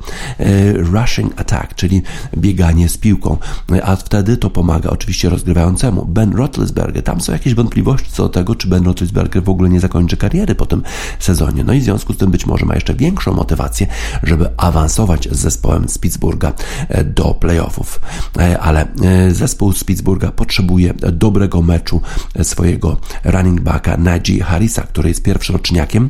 rushing 0.72 1.40
attack, 1.40 1.74
czyli 1.74 2.02
bieganie 2.36 2.88
z 2.88 2.98
piłką, 2.98 3.36
a 3.82 3.96
wtedy 3.96 4.36
to 4.36 4.50
pomaga 4.50 4.90
oczywiście 4.90 5.28
rozgrywającemu. 5.28 6.06
Ben 6.06 6.32
Roethlisberger, 6.32 7.02
tam 7.02 7.20
są 7.20 7.32
jakieś 7.32 7.54
wątpliwości 7.54 8.10
co 8.12 8.22
do 8.22 8.28
tego, 8.28 8.54
czy 8.54 8.68
Ben 8.68 8.84
Roethlisberger 8.84 9.42
w 9.44 9.48
ogóle 9.48 9.68
nie 9.68 9.80
zakończy 9.80 10.16
kariery 10.16 10.54
po 10.54 10.66
tym 10.66 10.82
sezonie. 11.18 11.64
No 11.64 11.72
i 11.72 11.80
w 11.80 11.84
związku 11.84 12.12
z 12.12 12.16
tym 12.16 12.30
być 12.30 12.46
może 12.46 12.66
ma 12.66 12.74
jeszcze 12.74 12.94
większą 12.94 13.32
motywację 13.32 13.63
motywację, 13.64 13.86
żeby 14.22 14.50
awansować 14.56 15.28
z 15.30 15.36
zespołem 15.36 15.88
z 15.88 15.98
Pittsburgha 15.98 16.52
e, 16.88 17.04
do 17.04 17.34
playoffów. 17.34 18.00
E, 18.38 18.58
ale 18.58 18.86
e, 19.02 19.30
zespół 19.34 19.72
z 19.72 19.84
Pittsburgha 19.84 20.32
potrzebuje 20.32 20.94
dobrego 21.12 21.62
meczu 21.62 22.00
swojego 22.42 22.96
running 23.24 23.60
backa 23.60 23.96
Najee 23.96 24.40
Harrisa, 24.40 24.82
który 24.82 25.08
jest 25.08 25.22
pierwszoroczniakiem 25.22 26.08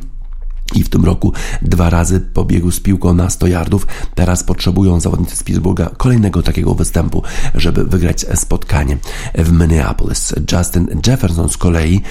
i 0.75 0.83
w 0.83 0.89
tym 0.89 1.05
roku 1.05 1.33
dwa 1.61 1.89
razy 1.89 2.19
pobiegł 2.19 2.71
z 2.71 2.79
piłką 2.79 3.13
na 3.13 3.29
100 3.29 3.47
yardów. 3.47 3.87
Teraz 4.15 4.43
potrzebują 4.43 4.99
zawodnicy 4.99 5.35
z 5.35 5.43
Pittsburgha 5.43 5.89
kolejnego 5.97 6.43
takiego 6.43 6.75
występu, 6.75 7.23
żeby 7.55 7.83
wygrać 7.83 8.25
spotkanie 8.35 8.97
w 9.35 9.51
Minneapolis. 9.51 10.33
Justin 10.51 10.87
Jefferson 11.07 11.49
z 11.49 11.57
kolei 11.57 12.01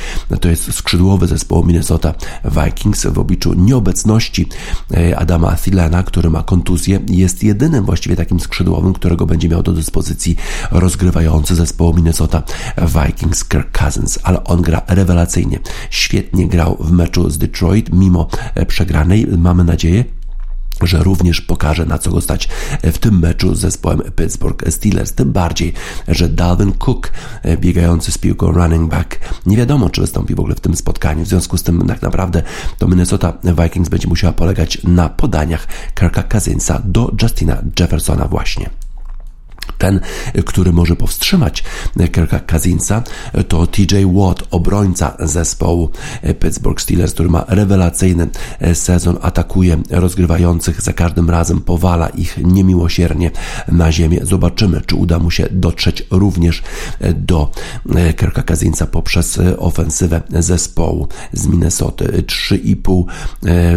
to 0.40 0.49
jest 0.49 0.75
skrzydłowy 0.75 1.26
zespołu 1.26 1.64
Minnesota 1.64 2.14
Vikings 2.44 3.06
w 3.06 3.18
obliczu 3.18 3.54
nieobecności 3.54 4.49
e, 4.94 5.18
Adama 5.18 5.56
Thielena, 5.56 6.02
który 6.02 6.30
ma 6.30 6.42
kontuzję. 6.42 7.00
Jest 7.09 7.42
jedynym 7.42 7.85
właściwie 7.85 8.16
takim 8.16 8.40
skrzydłowym, 8.40 8.92
którego 8.92 9.26
będzie 9.26 9.49
miał 9.49 9.62
do 9.62 9.73
dyspozycji 9.73 10.37
rozgrywający 10.71 11.54
zespołu 11.54 11.94
Minnesota 11.94 12.42
Vikings 12.78 13.44
Kirk 13.44 13.78
Cousins, 13.78 14.18
ale 14.23 14.44
on 14.44 14.62
gra 14.62 14.83
rewelacyjnie. 14.87 15.59
Świetnie 15.90 16.49
grał 16.49 16.76
w 16.80 16.92
meczu 16.92 17.30
z 17.30 17.38
Detroit, 17.38 17.92
mimo 17.92 18.28
przegranej. 18.66 19.26
Mamy 19.38 19.64
nadzieję, 19.64 20.04
że 20.82 21.02
również 21.02 21.40
pokaże 21.40 21.87
na 21.87 21.99
co 21.99 22.11
go 22.11 22.20
stać 22.20 22.49
w 22.82 22.99
tym 22.99 23.18
meczu 23.18 23.54
z 23.54 23.58
zespołem 23.58 24.02
Pittsburgh 24.16 24.70
Steelers. 24.70 25.12
Tym 25.12 25.32
bardziej, 25.32 25.73
że 26.08 26.28
Dalvin 26.28 26.73
Cook, 26.73 27.12
e, 27.42 27.56
biegający 27.56 28.12
z 28.12 28.18
piłką 28.18 28.52
running 28.52 28.90
back, 28.90 29.18
nie 29.46 29.56
wiadomo, 29.56 29.90
czy 29.90 30.00
wystąpi 30.00 30.34
w 30.34 30.40
ogóle 30.40 30.54
w 30.54 30.61
tym 30.61 30.76
spotkaniu. 30.76 31.25
W 31.25 31.28
związku 31.28 31.58
z 31.58 31.62
tym 31.62 31.87
tak 31.87 32.02
naprawdę 32.02 32.42
to 32.78 32.88
Minnesota 32.88 33.32
Vikings 33.62 33.88
będzie 33.88 34.08
musiała 34.08 34.32
polegać 34.32 34.78
na 34.84 35.08
podaniach 35.08 35.66
Kirka 35.94 36.23
Cousinsa 36.23 36.82
do 36.84 37.12
Justina 37.23 37.62
Jeffersona 37.80 38.28
właśnie. 38.28 38.84
Ten, 39.78 40.00
który 40.47 40.73
może 40.73 40.97
powstrzymać 40.97 41.64
Kirka 42.12 42.40
Kazinsa, 42.40 43.02
to 43.49 43.66
TJ 43.66 44.04
Watt, 44.14 44.42
obrońca 44.50 45.16
zespołu 45.21 45.90
Pittsburgh 46.40 46.80
Steelers, 46.80 47.12
który 47.12 47.28
ma 47.28 47.44
rewelacyjny 47.49 48.28
sezon, 48.75 49.18
atakuje 49.23 49.83
rozgrywających 49.90 50.83
za 50.83 50.92
każdym 50.92 51.30
razem, 51.30 51.61
powala 51.61 52.09
ich 52.09 52.38
niemiłosiernie 52.44 53.30
na 53.68 53.92
ziemię. 53.92 54.18
Zobaczymy, 54.23 54.80
czy 54.87 54.97
uda 54.97 55.18
mu 55.18 55.30
się 55.30 55.49
dotrzeć 55.50 56.06
również 56.11 56.62
do 57.14 57.50
Kirka 58.16 58.42
Kazinsa 58.42 58.87
poprzez 58.87 59.38
ofensywę 59.59 60.23
zespołu 60.30 61.09
z 61.33 61.47
Minnesota. 61.47 62.04
3,5 62.04 63.04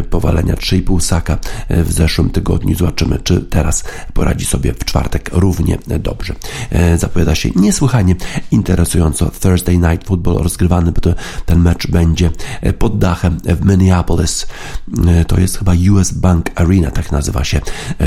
powalenia, 0.10 0.54
3,5 0.54 1.02
saka 1.02 1.38
w 1.70 1.92
zeszłym 1.92 2.30
tygodniu. 2.30 2.76
Zobaczymy, 2.76 3.20
czy 3.24 3.42
teraz 3.42 3.84
poradzi 4.14 4.46
sobie 4.46 4.74
w 4.74 4.86
czwartek 4.86 5.30
równie 5.34 5.77
dobrze. 6.00 6.36
E, 6.70 6.98
zapowiada 6.98 7.36
się 7.36 7.50
niesłychanie 7.56 8.16
interesująco 8.52 9.32
Thursday 9.42 9.78
Night 9.78 10.08
Football 10.08 10.44
rozgrywany, 10.44 10.92
bo 10.92 11.02
to, 11.02 11.14
ten 11.46 11.60
mecz 11.60 11.92
będzie 11.92 12.32
e, 12.62 12.74
pod 12.74 12.98
dachem 12.98 13.38
w 13.44 13.66
Minneapolis. 13.66 14.48
E, 15.08 15.26
to 15.26 15.40
jest 15.40 15.58
chyba 15.58 15.74
US 15.92 16.12
Bank 16.12 16.50
Arena, 16.56 16.92
tak 16.92 17.12
nazywa 17.12 17.44
się 17.44 17.62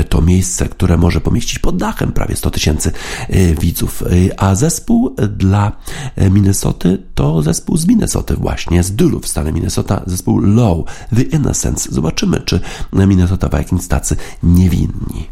to 0.09 0.21
miejsce, 0.21 0.69
które 0.69 0.97
może 0.97 1.21
pomieścić 1.21 1.59
pod 1.59 1.77
dachem 1.77 2.11
prawie 2.11 2.35
100 2.35 2.51
tysięcy 2.51 2.91
widzów. 3.59 4.03
A 4.37 4.55
zespół 4.55 5.15
dla 5.37 5.71
Minnesoty 6.31 7.03
to 7.15 7.41
zespół 7.41 7.77
z 7.77 7.87
Minnesoty 7.87 8.35
właśnie, 8.35 8.83
z 8.83 8.91
Duluth 8.91 9.25
w 9.25 9.29
stanie 9.29 9.51
Minnesota, 9.51 10.03
zespół 10.05 10.39
Low, 10.39 10.85
The 11.15 11.21
Innocents. 11.21 11.91
Zobaczymy, 11.91 12.41
czy 12.41 12.59
Minnesota 12.93 13.57
Vikings 13.57 13.87
tacy 13.87 14.15
niewinni. 14.43 15.27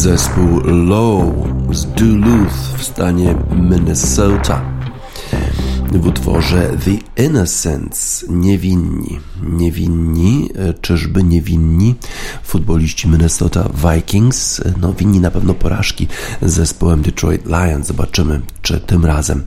Zespół 0.00 0.60
Low 0.64 1.34
z 1.72 1.86
Duluth 1.86 2.54
w 2.76 2.84
stanie 2.84 3.34
Minnesota 3.70 4.62
w 5.92 6.06
utworze 6.06 6.70
The 6.84 7.22
Innocents 7.22 8.24
niewinni. 8.28 9.29
Niewinni, 9.52 10.50
e, 10.54 10.74
czyżby 10.74 11.24
niewinni 11.24 11.94
futboliści 12.42 13.08
Minnesota 13.08 13.68
Vikings, 13.94 14.60
e, 14.60 14.74
no 14.80 14.92
winni 14.92 15.20
na 15.20 15.30
pewno 15.30 15.54
porażki 15.54 16.08
z 16.42 16.52
zespołem 16.52 17.02
Detroit 17.02 17.46
Lions. 17.46 17.86
Zobaczymy, 17.86 18.40
czy 18.62 18.80
tym 18.80 19.04
razem 19.04 19.42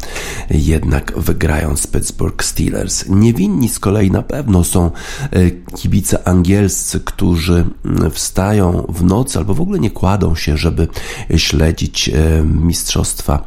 jednak 0.50 1.20
wygrają 1.20 1.78
z 1.78 1.88
Pittsburgh 1.88 2.44
Steelers. 2.44 3.06
Niewinni 3.10 3.70
z 3.70 3.80
kolei 3.80 4.12
na 4.12 4.22
pewno 4.22 4.64
są 4.64 4.92
e, 5.32 5.52
kibice 5.52 6.28
angielscy, 6.28 7.00
którzy 7.00 7.66
wstają 8.12 8.86
w 8.90 9.04
nocy 9.04 9.40
albo 9.40 9.54
w 9.54 9.62
ogóle 9.62 9.80
nie 9.80 9.92
kładą 9.92 10.36
się, 10.36 10.58
żeby 10.58 10.88
śledzić 11.38 12.12
mistrzostwa, 12.44 13.44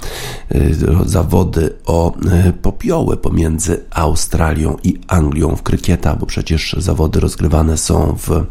zawody 1.06 1.74
o 1.86 2.14
popioły 2.62 3.16
pomiędzy 3.16 3.84
Australią 3.90 4.76
i 4.84 5.00
Anglią 5.08 5.56
w 5.56 5.62
krykieta, 5.62 6.16
bo 6.16 6.26
przecież 6.26 6.45
zawody 6.78 7.20
rozgrywane 7.20 7.78
są 7.78 8.16
w 8.26 8.46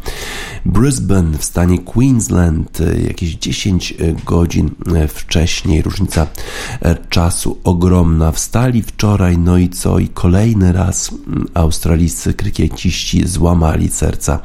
Brisbane 0.65 1.37
w 1.37 1.45
stanie 1.45 1.79
Queensland 1.79 2.79
jakieś 3.07 3.35
10 3.35 3.93
godzin 4.25 4.69
wcześniej. 5.07 5.81
Różnica 5.81 6.27
czasu 7.09 7.59
ogromna. 7.63 8.31
Wstali 8.31 8.81
wczoraj, 8.81 9.37
no 9.37 9.57
i 9.57 9.69
co? 9.69 9.99
I 9.99 10.07
kolejny 10.07 10.71
raz 10.71 11.11
australijscy 11.53 12.33
krykieciści 12.33 13.27
złamali 13.27 13.89
serca 13.89 14.39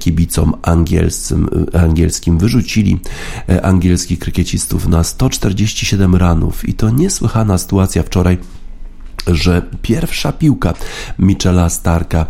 kibicom 0.00 0.54
angielskim, 0.62 1.48
angielskim. 1.72 2.38
Wyrzucili 2.38 2.98
angielskich 3.62 4.18
krykiecistów 4.18 4.88
na 4.88 5.04
147 5.04 6.14
ranów 6.14 6.68
i 6.68 6.74
to 6.74 6.90
niesłychana 6.90 7.58
sytuacja 7.58 8.02
wczoraj 8.02 8.38
że 9.26 9.62
pierwsza 9.82 10.32
piłka 10.32 10.74
Michela 11.18 11.68
Starka 11.68 12.26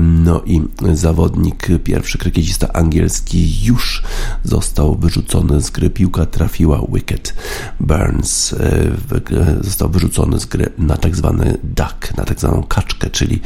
no 0.00 0.42
i 0.46 0.62
zawodnik, 0.92 1.68
pierwszy 1.84 2.18
krykiecista 2.18 2.72
angielski 2.72 3.64
już 3.64 4.02
został 4.44 4.94
wyrzucony 4.94 5.60
z 5.60 5.70
gry. 5.70 5.90
Piłka 5.90 6.26
trafiła 6.26 6.86
Wicket 6.92 7.34
Burns. 7.80 8.52
E, 8.52 9.60
został 9.60 9.88
wyrzucony 9.88 10.40
z 10.40 10.46
gry 10.46 10.70
na 10.78 10.96
tak 10.96 11.16
zwany 11.16 11.58
duck, 11.64 12.16
na 12.16 12.24
tak 12.24 12.40
zwaną 12.40 12.62
kaczkę, 12.62 13.10
czyli 13.10 13.40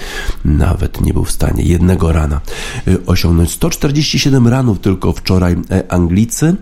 nawet 0.45 1.01
nie 1.01 1.13
był 1.13 1.25
w 1.25 1.31
stanie 1.31 1.63
jednego 1.63 2.13
rana 2.13 2.41
e, 2.89 3.07
osiągnąć. 3.07 3.51
147 3.51 4.49
ranów 4.49 4.81
tylko 4.81 5.13
wczoraj 5.13 5.57
e, 5.71 5.93
Anglicy. 5.93 6.57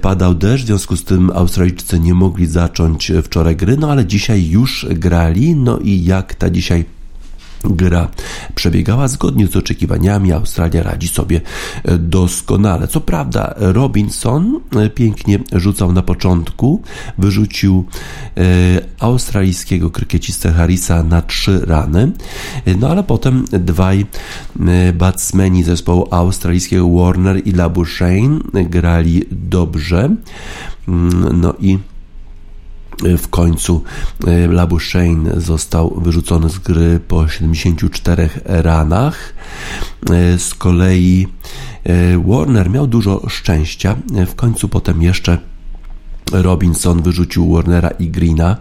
Padał 0.00 0.34
deszcz, 0.34 0.64
w 0.64 0.66
związku 0.66 0.96
z 0.96 1.04
tym 1.04 1.30
Australijczycy 1.34 2.00
nie 2.00 2.14
mogli 2.14 2.46
zacząć 2.46 3.12
wczoraj 3.24 3.56
gry, 3.56 3.76
no 3.76 3.90
ale 3.90 4.06
dzisiaj 4.06 4.48
już 4.48 4.86
grali. 4.90 5.56
No 5.56 5.78
i 5.78 6.04
jak 6.04 6.34
ta 6.34 6.50
dzisiaj 6.50 6.84
gra 7.64 8.08
przebiegała 8.54 9.08
zgodnie 9.08 9.46
z 9.46 9.56
oczekiwaniami. 9.56 10.32
Australia 10.32 10.82
radzi 10.82 11.08
sobie 11.08 11.40
e, 11.84 11.98
doskonale. 11.98 12.88
Co 12.88 13.00
prawda, 13.00 13.54
Robinson 13.56 14.60
e, 14.76 14.90
pięknie 14.90 15.38
rzucał 15.52 15.92
na 15.92 16.02
początku, 16.02 16.82
wyrzucił 17.18 17.86
e, 18.36 18.42
australijskiego 18.98 19.90
krykiecistę 19.90 20.52
Harrisa 20.52 21.02
na 21.02 21.22
trzy 21.22 21.60
rany, 21.66 22.12
no 22.78 22.88
ale 22.88 23.02
potem 23.02 23.44
dwaj 23.52 24.06
batsmeni 24.94 25.62
zespołu 25.62 26.08
australijskiego 26.10 26.88
Warner 26.88 27.46
i 27.46 27.52
Labuschagne 27.52 28.64
grali 28.64 29.24
dobrze. 29.30 30.16
Mm, 30.88 31.40
no 31.40 31.54
i 31.60 31.78
w 33.18 33.28
końcu 33.28 33.84
e, 34.26 34.46
Labuschagne 34.46 35.40
został 35.40 36.00
wyrzucony 36.00 36.50
z 36.50 36.58
gry 36.58 37.00
po 37.08 37.28
74 37.28 38.30
ranach. 38.44 39.34
E, 40.10 40.38
z 40.38 40.54
kolei 40.54 41.28
Warner 42.26 42.70
miał 42.70 42.86
dużo 42.86 43.22
szczęścia. 43.28 43.96
W 44.26 44.34
końcu 44.34 44.68
potem 44.68 45.02
jeszcze 45.02 45.38
Robinson 46.32 47.02
wyrzucił 47.02 47.52
Warnera 47.52 47.90
i 47.90 48.08
Greena, 48.10 48.56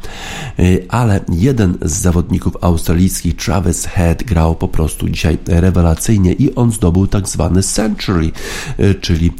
y, 0.60 0.86
ale 0.89 1.19
jeden 1.29 1.77
z 1.81 1.91
zawodników 1.91 2.57
australijskich, 2.62 3.36
Travis 3.36 3.86
Head, 3.86 4.23
grał 4.23 4.55
po 4.55 4.67
prostu 4.67 5.10
dzisiaj 5.10 5.38
rewelacyjnie 5.47 6.34
i 6.34 6.55
on 6.55 6.71
zdobył 6.71 7.07
tak 7.07 7.29
zwany 7.29 7.63
century, 7.63 8.31
y, 8.79 8.95
czyli 8.95 9.31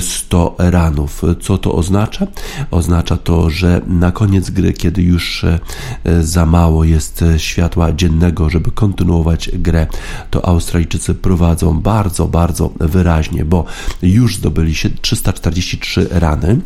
100 0.00 0.54
ranów. 0.58 1.22
Co 1.40 1.58
to 1.58 1.72
oznacza? 1.72 2.26
Oznacza 2.70 3.16
to, 3.16 3.50
że 3.50 3.80
na 3.86 4.12
koniec 4.12 4.50
gry, 4.50 4.72
kiedy 4.72 5.02
już 5.02 5.44
y, 5.44 5.58
za 6.20 6.46
mało 6.46 6.84
jest 6.84 7.24
światła 7.36 7.92
dziennego, 7.92 8.50
żeby 8.50 8.70
kontynuować 8.70 9.50
grę, 9.52 9.86
to 10.30 10.46
Australijczycy 10.46 11.14
prowadzą 11.14 11.80
bardzo, 11.80 12.28
bardzo 12.28 12.70
wyraźnie, 12.80 13.44
bo 13.44 13.64
już 14.02 14.36
zdobyli 14.36 14.74
się 14.74 14.90
343 14.90 16.08
rany. 16.10 16.60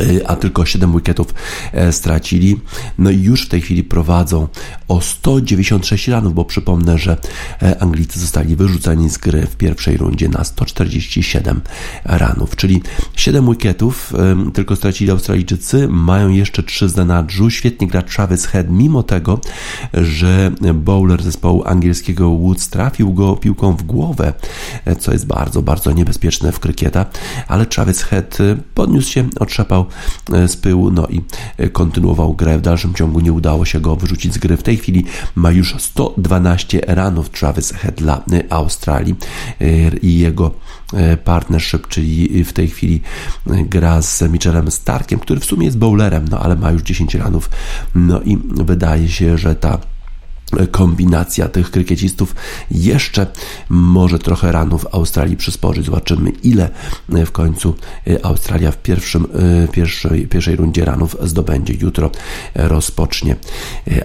Y, 0.00 0.26
a 0.26 0.36
tylko 0.36 0.66
7 0.66 0.92
wicketów 0.92 1.34
e, 1.72 1.92
stracili. 1.92 2.60
No 2.98 3.10
i 3.10 3.22
już 3.22 3.46
w 3.46 3.48
tej 3.48 3.60
chwili 3.60 3.84
prowadzą 3.84 4.48
o 4.88 5.00
196 5.00 6.08
ranów, 6.08 6.34
bo 6.34 6.44
przypomnę, 6.44 6.98
że 6.98 7.16
e, 7.62 7.82
Anglicy 7.82 8.20
zostali 8.20 8.56
wyrzuceni 8.56 9.10
z 9.10 9.18
gry 9.18 9.46
w 9.46 9.56
pierwszej 9.56 9.96
rundzie 9.96 10.28
na 10.28 10.44
147 10.44 11.60
ranów, 12.04 12.56
czyli 12.56 12.82
7 13.16 13.50
wicketów 13.50 14.12
tylko 14.54 14.76
stracili 14.76 15.10
Australijczycy, 15.10 15.88
mają 15.88 16.28
jeszcze 16.28 16.62
3 16.62 16.88
z 16.88 16.92
zanadrzu. 16.92 17.50
Świetnie 17.50 17.86
gra 17.86 18.02
Travis 18.02 18.46
Head, 18.46 18.66
mimo 18.70 19.02
tego, 19.02 19.40
że 19.94 20.50
bowler 20.74 21.22
zespołu 21.22 21.62
angielskiego 21.66 22.30
Woods 22.30 22.68
trafił 22.68 23.12
go 23.12 23.36
piłką 23.36 23.76
w 23.76 23.82
głowę, 23.82 24.32
e, 24.84 24.96
co 24.96 25.12
jest 25.12 25.26
bardzo, 25.26 25.62
bardzo 25.62 25.92
niebezpieczne 25.92 26.52
w 26.52 26.60
krykieta, 26.60 27.06
ale 27.48 27.66
Travis 27.66 28.02
Head 28.02 28.38
podniósł 28.74 29.10
się, 29.10 29.28
otrzepał 29.40 29.83
E, 30.32 30.48
z 30.48 30.56
pyłu, 30.56 30.90
no 30.90 31.06
i 31.06 31.20
e, 31.56 31.68
kontynuował 31.68 32.34
grę. 32.34 32.58
W 32.58 32.60
dalszym 32.60 32.94
ciągu 32.94 33.20
nie 33.20 33.32
udało 33.32 33.64
się 33.64 33.80
go 33.80 33.96
wyrzucić 33.96 34.34
z 34.34 34.38
gry. 34.38 34.56
W 34.56 34.62
tej 34.62 34.76
chwili 34.76 35.04
ma 35.34 35.50
już 35.50 35.74
112 35.78 36.80
ranów 36.86 37.30
Travis 37.30 37.72
Head 37.72 37.94
dla 37.94 38.16
e, 38.16 38.52
Australii 38.52 39.14
i 40.02 40.18
jego 40.18 40.50
partnership, 41.24 41.88
czyli 41.88 42.44
w 42.44 42.52
tej 42.52 42.68
chwili 42.68 43.00
gra 43.46 44.02
z 44.02 44.22
Michelem 44.22 44.70
Starkiem, 44.70 45.18
który 45.18 45.40
w 45.40 45.44
sumie 45.44 45.64
jest 45.64 45.78
bowlerem, 45.78 46.28
no 46.30 46.38
ale 46.38 46.56
ma 46.56 46.70
już 46.70 46.82
10 46.82 47.14
ranów. 47.14 47.50
No 47.94 48.20
i 48.20 48.38
wydaje 48.54 49.08
się, 49.08 49.38
że 49.38 49.54
ta 49.54 49.78
kombinacja 50.70 51.48
tych 51.48 51.70
krykiecistów 51.70 52.34
jeszcze 52.70 53.26
może 53.68 54.18
trochę 54.18 54.52
ranów 54.52 54.86
Australii 54.92 55.36
przysporzyć. 55.36 55.86
Zobaczymy, 55.86 56.30
ile 56.30 56.70
w 57.08 57.30
końcu 57.30 57.74
Australia 58.22 58.70
w 58.70 58.82
pierwszym, 58.82 59.26
pierwszej, 59.72 60.26
pierwszej 60.26 60.56
rundzie 60.56 60.84
ranów 60.84 61.16
zdobędzie. 61.22 61.74
Jutro 61.74 62.10
rozpocznie, 62.54 63.36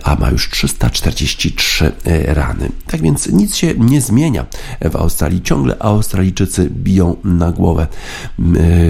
a 0.04 0.16
ma 0.16 0.30
już 0.30 0.50
343 0.50 1.92
rany. 2.26 2.70
Tak 2.88 3.02
więc 3.02 3.28
nic 3.28 3.56
się 3.56 3.74
nie 3.74 4.02
zmienia 4.02 4.46
w 4.92 4.96
Australii. 4.96 5.42
Ciągle 5.42 5.76
Australijczycy 5.80 6.70
biją 6.70 7.16
na 7.24 7.52
głowę 7.52 7.88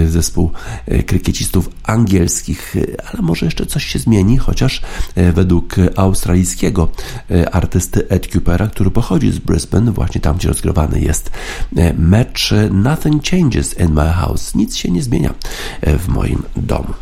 zespół 0.06 0.50
krykiecistów 1.06 1.70
angielskich, 1.82 2.74
ale 3.12 3.22
może 3.22 3.46
jeszcze 3.46 3.66
coś 3.66 3.86
się 3.86 3.98
zmieni, 3.98 4.38
chociaż 4.38 4.82
według 5.16 5.76
australijskiego 5.96 6.88
artysty 7.50 8.08
Ed 8.08 8.26
Coopera, 8.26 8.66
który 8.66 8.90
pochodzi 8.90 9.30
z 9.30 9.38
Brisbane, 9.38 9.92
właśnie 9.92 10.20
tam, 10.20 10.36
gdzie 10.36 10.48
rozgrywany 10.48 11.00
jest 11.00 11.30
e, 11.76 11.94
mecz 11.94 12.54
Nothing 12.70 13.24
Changes 13.24 13.78
in 13.80 13.92
My 13.92 14.12
House. 14.12 14.54
Nic 14.54 14.76
się 14.76 14.90
nie 14.90 15.02
zmienia 15.02 15.34
e, 15.80 15.98
w 15.98 16.08
moim 16.08 16.42
domu. 16.56 16.94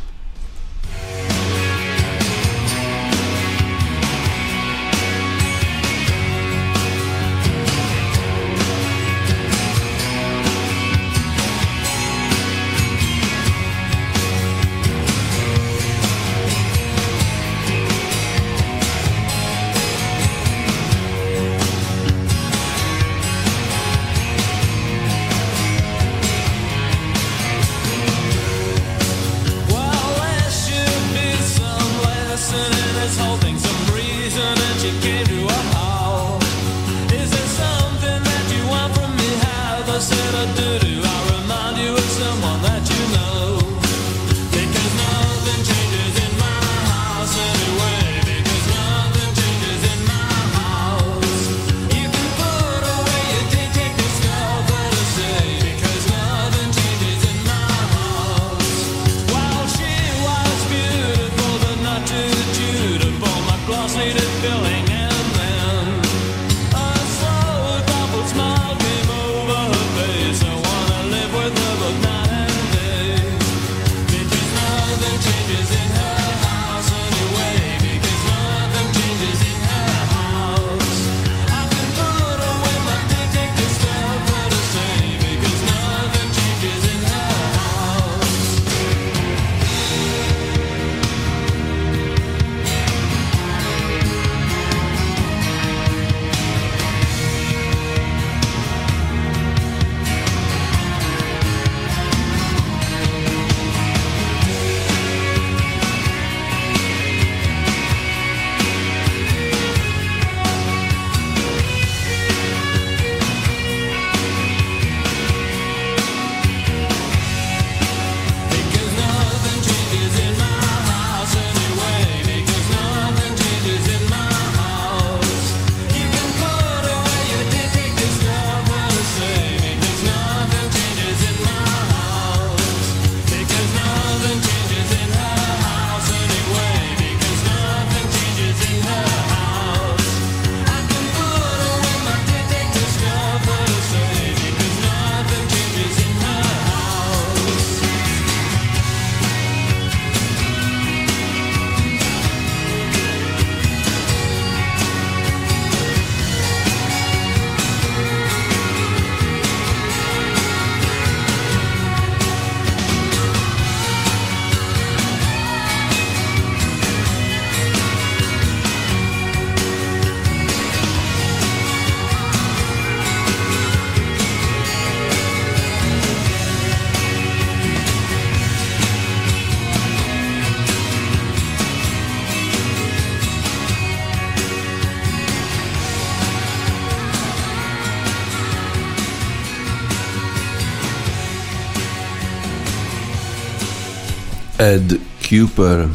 Ed 194.68 194.94
Cooper, 195.22 195.88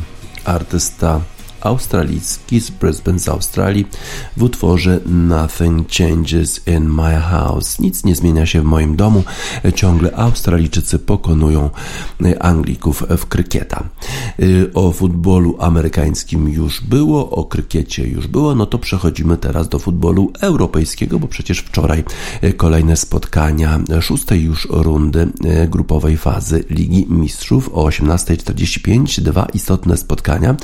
artysta 0.46 1.22
australijski 1.62 2.62
z 2.62 2.70
Brisbane 2.70 3.20
z 3.20 3.30
Australii 3.30 3.88
w 4.38 4.44
utworze 4.44 5.00
Nothing 5.06 5.88
Changes 5.92 6.68
in 6.68 6.90
My 6.90 7.22
House. 7.22 7.80
Nic 7.80 8.04
nie 8.04 8.16
zmienia 8.16 8.46
się 8.46 8.62
w 8.62 8.64
moim 8.66 8.96
domu. 8.96 9.24
Ciągle 9.76 10.16
Australijczycy 10.16 11.00
pokonują 11.00 11.70
Anglików 12.40 13.04
w 13.18 13.26
krykieta. 13.26 13.84
Y, 14.40 14.74
O 14.74 14.92
futbolu 14.92 15.56
amerykańskim 15.60 16.50
już 16.50 16.82
było, 16.82 17.30
o 17.30 17.46
krykiecie 17.46 18.08
już 18.08 18.28
było, 18.28 18.56
no 18.56 18.66
to 18.66 18.80
przechodzimy 18.80 19.38
teraz 19.38 19.70
do 19.70 19.80
futbolu 19.80 20.32
europejskiego, 20.42 21.20
bo 21.20 21.28
przecież 21.28 21.60
wczoraj 21.60 22.04
y, 22.44 22.54
kolejne 22.54 22.98
spotkania 22.98 23.80
szóstej 24.02 24.44
już 24.44 24.68
rundy 24.72 25.28
y, 25.64 25.68
grupowej 25.68 26.18
fazy 26.18 26.64
Ligi 26.70 27.06
Mistrzów 27.10 27.70
o 27.74 27.86
18.45. 27.86 29.22
Dwa 29.22 29.46
istotne 29.54 29.98
spotkania, 29.98 30.56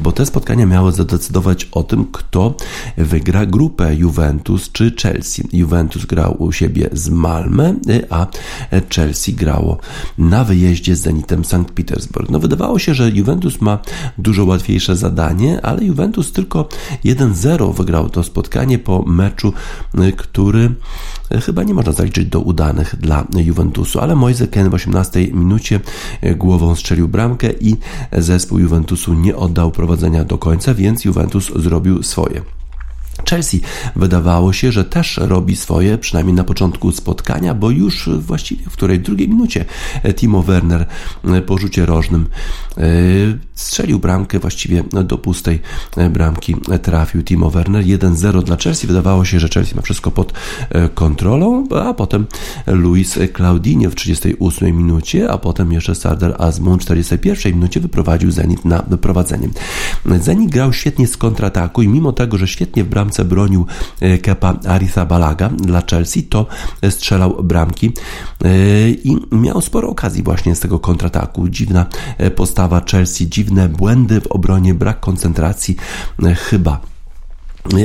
bo 0.00 0.12
te 0.12 0.26
spotkania 0.26 0.66
miały 0.66 0.92
zadecydować 0.92 1.68
o 1.72 1.82
tym, 1.82 2.06
kto 2.12 2.54
wygra 2.96 3.46
grupę 3.46 3.94
Juventus 3.94 4.72
czy 4.72 4.94
Chelsea. 5.02 5.48
Juventus 5.52 6.06
grał 6.06 6.42
u 6.42 6.52
siebie 6.52 6.88
z 6.92 7.08
Malmę, 7.08 7.74
a 8.10 8.26
Chelsea 8.94 9.32
grało 9.32 9.78
na 10.18 10.44
wyjeździe 10.44 10.96
z 10.96 11.00
Zenitem 11.00 11.44
Sankt 11.44 11.74
Petersburg. 11.74 12.30
No 12.30 12.40
wydawało 12.40 12.78
się, 12.78 12.94
że 12.94 13.10
Juventus 13.16 13.60
ma 13.60 13.78
dużo 14.18 14.44
łatwiejsze 14.44 14.96
zadanie, 14.96 15.60
ale 15.62 15.84
Juventus 15.84 16.32
tylko 16.32 16.68
1-0 17.04 17.74
wygrał 17.74 18.10
to 18.10 18.22
spotkanie 18.22 18.78
po 18.78 19.02
meczu, 19.02 19.52
y, 19.98 20.12
który 20.12 20.70
y, 21.34 21.40
chyba 21.40 21.62
nie 21.62 21.74
można 21.74 21.92
zaliczyć 21.92 22.28
do 22.28 22.40
udanych 22.40 22.96
dla 23.00 23.26
Juventusu, 23.36 24.00
ale 24.00 24.16
Moise 24.16 24.48
Ken 24.48 24.70
w 24.70 24.74
18 24.74 25.20
minucie 25.32 25.80
y, 26.24 26.34
głową 26.34 26.74
strzelił 26.74 27.08
bramkę 27.08 27.52
i 27.60 27.76
zespół 28.12 28.58
Juventusu 28.58 29.14
nie 29.14 29.36
oddał 29.36 29.70
prowadzenia 29.70 30.24
do 30.24 30.38
końca, 30.38 30.74
więc 30.74 31.04
Juventus 31.04 31.52
zrobił 31.56 32.02
swoje. 32.02 32.65
Chelsea 33.30 33.60
wydawało 33.96 34.52
się, 34.52 34.72
że 34.72 34.84
też 34.84 35.16
robi 35.16 35.56
swoje, 35.56 35.98
przynajmniej 35.98 36.34
na 36.34 36.44
początku 36.44 36.92
spotkania, 36.92 37.54
bo 37.54 37.70
już 37.70 38.08
właściwie 38.18 38.64
w 38.70 38.72
której 38.72 39.00
drugiej 39.00 39.28
minucie 39.28 39.64
Timo 40.16 40.42
Werner 40.42 40.86
po 41.46 41.58
rzucie 41.58 41.86
rożnym 41.86 42.26
e, 42.78 42.82
strzelił 43.54 43.98
bramkę, 43.98 44.38
właściwie 44.38 44.82
do 45.04 45.18
pustej 45.18 45.60
bramki 46.10 46.56
trafił 46.82 47.22
Timo 47.22 47.50
Werner. 47.50 47.84
1-0 47.84 48.42
dla 48.42 48.56
Chelsea. 48.56 48.86
Wydawało 48.86 49.24
się, 49.24 49.40
że 49.40 49.48
Chelsea 49.48 49.76
ma 49.76 49.82
wszystko 49.82 50.10
pod 50.10 50.32
e, 50.70 50.88
kontrolą, 50.88 51.68
a 51.68 51.94
potem 51.94 52.26
Luis 52.66 53.18
Claudinho 53.36 53.90
w 53.90 53.94
38 53.94 54.76
minucie, 54.76 55.30
a 55.30 55.38
potem 55.38 55.72
jeszcze 55.72 55.94
Sardar 55.94 56.34
Azmoun 56.38 56.78
w 56.78 56.82
41 56.82 57.52
minucie 57.52 57.80
wyprowadził 57.80 58.30
Zenit 58.30 58.64
na 58.64 58.82
prowadzenie. 58.82 59.48
Zenit 60.20 60.50
grał 60.50 60.72
świetnie 60.72 61.06
z 61.06 61.16
kontrataku 61.16 61.82
i 61.82 61.88
mimo 61.88 62.12
tego, 62.12 62.38
że 62.38 62.48
świetnie 62.48 62.84
w 62.84 62.88
bramce 62.88 63.05
bronił 63.24 63.66
e, 64.00 64.18
Kepa 64.18 64.54
Arrizabalaga 64.68 65.48
dla 65.48 65.82
Chelsea, 65.90 66.22
to 66.22 66.46
strzelał 66.90 67.42
bramki 67.42 67.92
e, 68.44 68.50
i 68.90 69.16
miał 69.32 69.60
sporo 69.60 69.88
okazji 69.88 70.22
właśnie 70.22 70.54
z 70.54 70.60
tego 70.60 70.78
kontrataku. 70.78 71.48
Dziwna 71.48 71.86
e, 72.18 72.30
postawa 72.30 72.80
Chelsea, 72.90 73.28
dziwne 73.28 73.68
błędy 73.68 74.20
w 74.20 74.26
obronie, 74.26 74.74
brak 74.74 75.00
koncentracji 75.00 75.76
chyba 76.36 76.80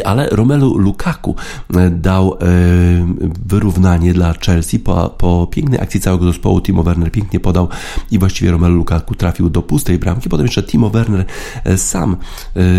ale 0.06 0.30
Romelu 0.30 0.78
Lukaku 0.78 1.36
dał 1.92 2.38
wyrównanie 3.46 4.14
dla 4.14 4.34
Chelsea 4.34 4.80
po, 4.80 5.10
po 5.10 5.48
pięknej 5.52 5.82
akcji 5.82 6.00
całego 6.00 6.26
zespołu. 6.26 6.62
Timo 6.62 6.84
Werner 6.84 7.12
pięknie 7.12 7.40
podał 7.40 7.68
i 8.12 8.20
właściwie 8.20 8.52
Romelu 8.52 8.76
Lukaku 8.76 9.16
trafił 9.16 9.50
do 9.50 9.62
pustej 9.62 10.00
bramki. 10.00 10.30
Potem 10.30 10.46
jeszcze 10.46 10.64
Timo 10.64 10.90
Werner 10.90 11.26
sam 11.78 12.18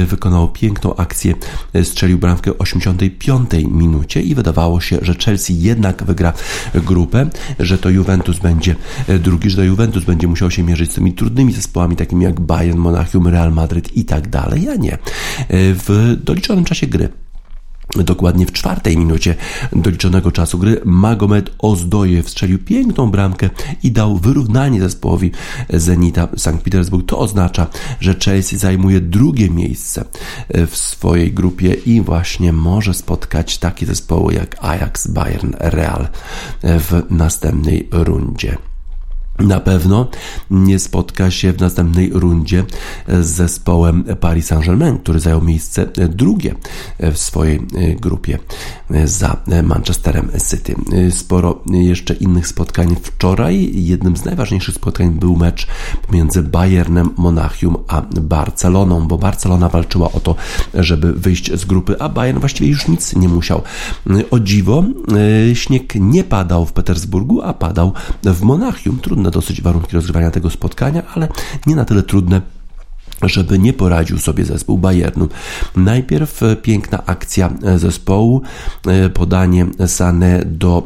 wykonał 0.07 0.49
piękną 0.49 0.97
akcję, 0.97 1.35
strzelił 1.83 2.19
bramkę 2.19 2.51
w 2.53 2.61
85 2.61 3.51
minucie 3.71 4.23
i 4.23 4.35
wydawało 4.35 4.81
się, 4.81 4.99
że 5.03 5.15
Chelsea 5.15 5.63
jednak 5.63 6.05
wygra 6.05 6.33
grupę, 6.75 7.31
że 7.59 7.79
to 7.79 7.91
Juventus 7.91 8.39
będzie 8.39 8.77
drugi, 9.21 9.51
że 9.51 9.57
to 9.57 9.63
Juventus 9.63 10.05
będzie 10.05 10.29
musiał 10.29 10.51
się 10.51 10.63
mierzyć 10.63 10.93
z 10.93 10.95
tymi 10.95 11.13
trudnymi 11.13 11.53
zespołami 11.53 11.97
takimi 11.97 12.25
jak 12.25 12.41
Bayern, 12.41 12.79
Monachium, 12.79 13.29
Real 13.29 13.53
Madryt 13.53 13.97
i 13.97 14.05
tak 14.05 14.29
dalej. 14.29 14.63
Ja 14.63 14.77
nie. 14.77 14.99
W 15.51 16.17
doliczonym 16.25 16.65
czasie 16.65 16.87
gry. 16.93 17.09
Dokładnie 17.97 18.47
w 18.47 18.53
czwartej 18.53 18.99
minucie 18.99 19.35
doliczonego 19.73 20.33
czasu 20.33 20.59
gry 20.59 20.81
Magomed 20.85 21.51
Ozdojew 21.59 22.31
strzelił 22.31 22.59
piękną 22.59 23.11
bramkę 23.11 23.51
i 23.83 23.91
dał 23.91 24.17
wyrównanie 24.17 24.81
zespołowi 24.81 25.31
Zenita 25.71 26.29
Sankt 26.37 26.65
Petersburg. 26.65 27.09
To 27.09 27.19
oznacza, 27.19 27.67
że 28.01 28.15
Chelsea 28.25 28.57
zajmuje 28.57 29.01
drugie 29.01 29.51
miejsce 29.51 30.05
w 30.67 30.77
swojej 30.77 31.33
grupie 31.33 31.75
i 31.75 32.01
właśnie 32.01 32.53
może 32.53 32.95
spotkać 32.95 33.59
takie 33.59 33.87
zespoły 33.87 34.35
jak 34.35 34.57
Ajax, 34.61 35.07
Bayern, 35.07 35.53
Real 35.59 36.09
w 36.63 37.03
następnej 37.11 37.89
rundzie. 37.93 38.57
Na 39.43 39.61
pewno 39.61 40.09
nie 40.51 40.79
spotka 40.79 41.31
się 41.31 41.53
w 41.53 41.61
następnej 41.61 42.11
rundzie 42.15 42.65
z 43.09 43.27
zespołem 43.27 44.05
Paris 44.21 44.47
Saint-Germain, 44.47 44.99
który 44.99 45.21
zajął 45.21 45.43
miejsce 45.43 45.87
drugie 46.09 46.55
w 47.01 47.19
swojej 47.19 47.67
grupie 48.01 48.39
za 49.05 49.37
Manchesterem 49.63 50.29
City. 50.51 50.75
Sporo 51.11 51.63
jeszcze 51.67 52.15
innych 52.15 52.47
spotkań 52.47 52.97
wczoraj. 53.03 53.71
Jednym 53.75 54.17
z 54.17 54.25
najważniejszych 54.25 54.75
spotkań 54.75 55.11
był 55.11 55.37
mecz 55.37 55.67
pomiędzy 56.07 56.43
Bayernem 56.43 57.11
Monachium 57.17 57.77
a 57.89 58.03
Barceloną, 58.21 59.09
bo 59.09 59.19
Barcelona 59.19 59.69
walczyła 59.69 60.13
o 60.13 60.21
to, 60.21 60.35
żeby 60.75 61.13
wyjść 61.13 61.53
z 61.53 61.65
grupy, 61.65 61.97
a 62.01 62.09
Bayern 62.09 62.39
właściwie 62.39 62.71
już 62.71 62.89
nic 62.89 63.17
nie 63.17 63.29
musiał. 63.29 63.63
O 64.31 64.41
dziwo, 64.41 64.85
śnieg 65.55 65.95
nie 65.95 66.25
padał 66.25 66.67
w 66.67 66.73
Petersburgu, 66.73 67.43
a 67.43 67.53
padał 67.53 67.93
w 68.25 68.43
Monachium. 68.43 68.99
Trudne 68.99 69.31
dosyć 69.33 69.63
warunki 69.63 69.97
rozgrywania 69.97 70.31
tego 70.31 70.51
spotkania, 70.51 71.03
ale 71.15 71.29
nie 71.67 71.77
na 71.77 71.85
tyle 71.85 72.03
trudne 72.03 72.41
żeby 73.23 73.59
nie 73.59 73.73
poradził 73.73 74.19
sobie 74.19 74.45
zespół 74.45 74.79
Bayernu. 74.79 75.29
Najpierw 75.77 76.41
piękna 76.63 77.07
akcja 77.07 77.53
zespołu, 77.77 78.43
podanie 79.15 79.67
Sane 79.87 80.43
do 80.47 80.83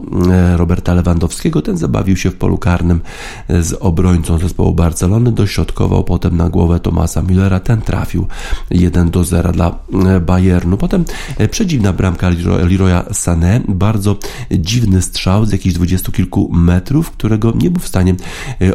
Roberta 0.57 0.95
Lewandowskiego. 0.95 1.63
Ten 1.63 1.77
zabawił 1.77 2.17
się 2.17 2.31
w 2.31 2.37
polu 2.37 2.59
karnym 2.59 3.01
z 3.49 3.73
obrońcą 3.81 4.39
zespołu 4.39 4.75
Barcelony, 4.75 5.33
dośrodkował 5.33 6.05
potem 6.05 6.37
na 6.37 6.49
głowę 6.49 6.81
Tomasa 6.81 7.23
Müllera. 7.23 7.61
Ten 7.61 7.83
trafił 7.83 8.27
1 8.71 9.11
do 9.11 9.25
0 9.25 9.53
dla 9.53 9.79
Bayernu. 10.27 10.77
Potem 10.77 11.05
przedziwna 11.51 11.93
bramka 11.93 12.31
Leroya 12.71 13.03
Sané, 13.13 13.61
bardzo 13.69 14.17
dziwny 14.51 15.03
strzał 15.03 15.47
z 15.47 15.53
jakichś 15.53 15.75
dwudziestu 15.75 16.13
kilku 16.13 16.53
metrów, 16.53 17.11
którego 17.11 17.53
nie 17.53 17.71
był 17.71 17.83
w 17.83 17.89
stanie 17.89 18.15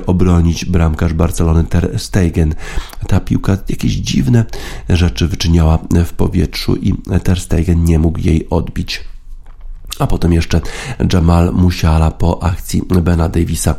obronić 0.05 0.65
bramkarz 0.65 1.13
Barcelony 1.13 1.63
Ter 1.63 1.99
Stegen. 1.99 2.55
Ta 3.07 3.19
piłka 3.19 3.50
jakieś 3.69 3.93
dziwne 3.93 4.45
rzeczy 4.89 5.27
wyczyniała 5.27 5.79
w 6.05 6.13
powietrzu 6.13 6.75
i 6.75 6.93
Ter 7.23 7.39
Stegen 7.39 7.83
nie 7.83 7.99
mógł 7.99 8.19
jej 8.19 8.49
odbić. 8.49 9.10
A 9.99 10.07
potem 10.07 10.33
jeszcze 10.33 10.61
Jamal 11.13 11.51
Musiala 11.53 12.11
po 12.11 12.43
akcji 12.43 12.81
Bena 13.01 13.29
Davisa 13.29 13.75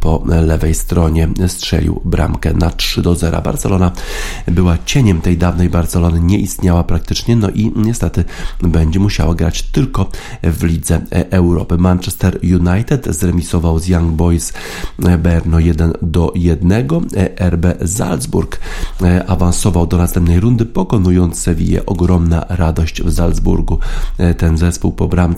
po 0.00 0.22
lewej 0.26 0.74
stronie 0.74 1.28
strzelił 1.46 2.00
bramkę 2.04 2.54
na 2.54 2.70
3 2.70 3.02
do 3.02 3.14
0. 3.14 3.42
Barcelona 3.42 3.92
była 4.46 4.78
cieniem 4.84 5.20
tej 5.20 5.38
dawnej 5.38 5.68
Barcelony, 5.68 6.20
nie 6.20 6.38
istniała 6.38 6.84
praktycznie, 6.84 7.36
no 7.36 7.50
i 7.50 7.72
niestety 7.76 8.24
będzie 8.62 9.00
musiała 9.00 9.34
grać 9.34 9.62
tylko 9.62 10.06
w 10.42 10.64
lidze 10.64 11.00
Europy. 11.30 11.78
Manchester 11.78 12.38
United 12.42 13.06
zremisował 13.14 13.78
z 13.78 13.88
Young 13.88 14.12
Boys 14.12 14.52
Berno 15.18 15.58
1 15.58 15.92
do 16.02 16.32
1. 16.34 16.86
RB 17.38 17.66
Salzburg 17.86 18.60
awansował 19.26 19.86
do 19.86 19.96
następnej 19.96 20.40
rundy, 20.40 20.66
pokonując 20.66 21.38
Sevillę. 21.40 21.86
Ogromna 21.86 22.44
radość 22.48 23.02
w 23.02 23.14
Salzburgu. 23.14 23.78
Ten 24.38 24.58
zespół 24.58 24.92
po 24.92 25.08
bramce 25.08 25.37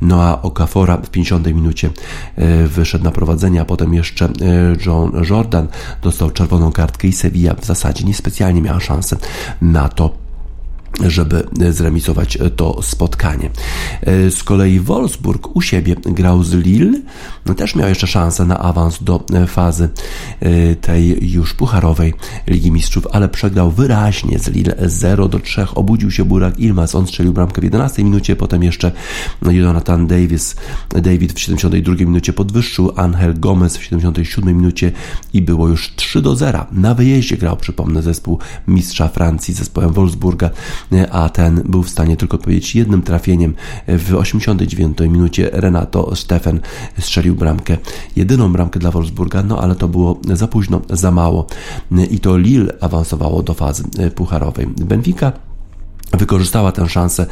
Noah 0.00 0.44
Okafora 0.44 0.96
w 0.96 1.10
50 1.10 1.46
minucie 1.46 1.90
wyszedł 2.66 3.04
na 3.04 3.10
prowadzenie, 3.10 3.60
a 3.60 3.64
potem 3.64 3.94
jeszcze 3.94 4.28
John 4.86 5.12
Jordan 5.30 5.68
dostał 6.02 6.30
czerwoną 6.30 6.72
kartkę 6.72 7.08
i 7.08 7.12
Sevilla 7.12 7.54
w 7.54 7.64
zasadzie 7.64 8.04
niespecjalnie 8.04 8.62
miała 8.62 8.80
szansę 8.80 9.16
na 9.62 9.88
to, 9.88 10.27
żeby 11.06 11.46
zremisować 11.70 12.38
to 12.56 12.82
spotkanie. 12.82 13.50
Z 14.30 14.44
kolei 14.44 14.80
Wolfsburg 14.80 15.56
u 15.56 15.62
siebie 15.62 15.96
grał 16.04 16.42
z 16.42 16.52
Lille, 16.52 17.00
też 17.56 17.74
miał 17.74 17.88
jeszcze 17.88 18.06
szansę 18.06 18.44
na 18.44 18.58
awans 18.58 19.02
do 19.02 19.24
fazy 19.46 19.88
tej 20.80 21.30
już 21.32 21.54
pucharowej 21.54 22.14
Ligi 22.46 22.72
Mistrzów, 22.72 23.06
ale 23.12 23.28
przegrał 23.28 23.70
wyraźnie 23.70 24.38
z 24.38 24.48
Lille 24.48 24.74
0 24.86 25.28
do 25.28 25.38
3. 25.38 25.66
Obudził 25.74 26.10
się 26.10 26.24
Burak 26.24 26.60
Ilmaz, 26.60 26.94
on 26.94 27.06
strzelił 27.06 27.32
bramkę 27.32 27.60
w 27.60 27.64
11 27.64 28.04
minucie, 28.04 28.36
potem 28.36 28.62
jeszcze 28.62 28.92
Jonathan 29.42 30.06
Davis, 30.06 30.56
David 30.88 31.32
w 31.32 31.40
72 31.40 31.94
minucie 31.94 32.32
podwyższył, 32.32 32.92
Angel 32.96 33.40
Gomez 33.40 33.76
w 33.76 33.84
77 33.84 34.56
minucie 34.56 34.92
i 35.32 35.42
było 35.42 35.68
już 35.68 35.92
3 35.96 36.22
do 36.22 36.36
0. 36.36 36.66
Na 36.72 36.94
wyjeździe 36.94 37.36
grał, 37.36 37.56
przypomnę, 37.56 38.02
zespół 38.02 38.38
mistrza 38.68 39.08
Francji, 39.08 39.54
zespołem 39.54 39.92
Wolfsburga 39.92 40.50
a 41.10 41.28
ten 41.28 41.62
był 41.64 41.82
w 41.82 41.90
stanie 41.90 42.16
tylko 42.16 42.38
powiedzieć 42.38 42.74
jednym 42.74 43.02
trafieniem. 43.02 43.54
W 43.88 44.14
89 44.14 44.98
minucie 45.00 45.50
Renato 45.52 46.16
Steffen 46.16 46.60
strzelił 46.98 47.34
bramkę, 47.34 47.76
jedyną 48.16 48.52
bramkę 48.52 48.80
dla 48.80 48.90
Wolfsburga, 48.90 49.42
no 49.42 49.62
ale 49.62 49.74
to 49.74 49.88
było 49.88 50.20
za 50.34 50.48
późno, 50.48 50.80
za 50.90 51.10
mało 51.10 51.46
i 52.10 52.20
to 52.20 52.38
Lille 52.38 52.72
awansowało 52.80 53.42
do 53.42 53.54
fazy 53.54 53.84
pucharowej. 54.14 54.66
Benfica 54.66 55.47
wykorzystała 56.12 56.72
tę 56.72 56.88
szansę, 56.88 57.26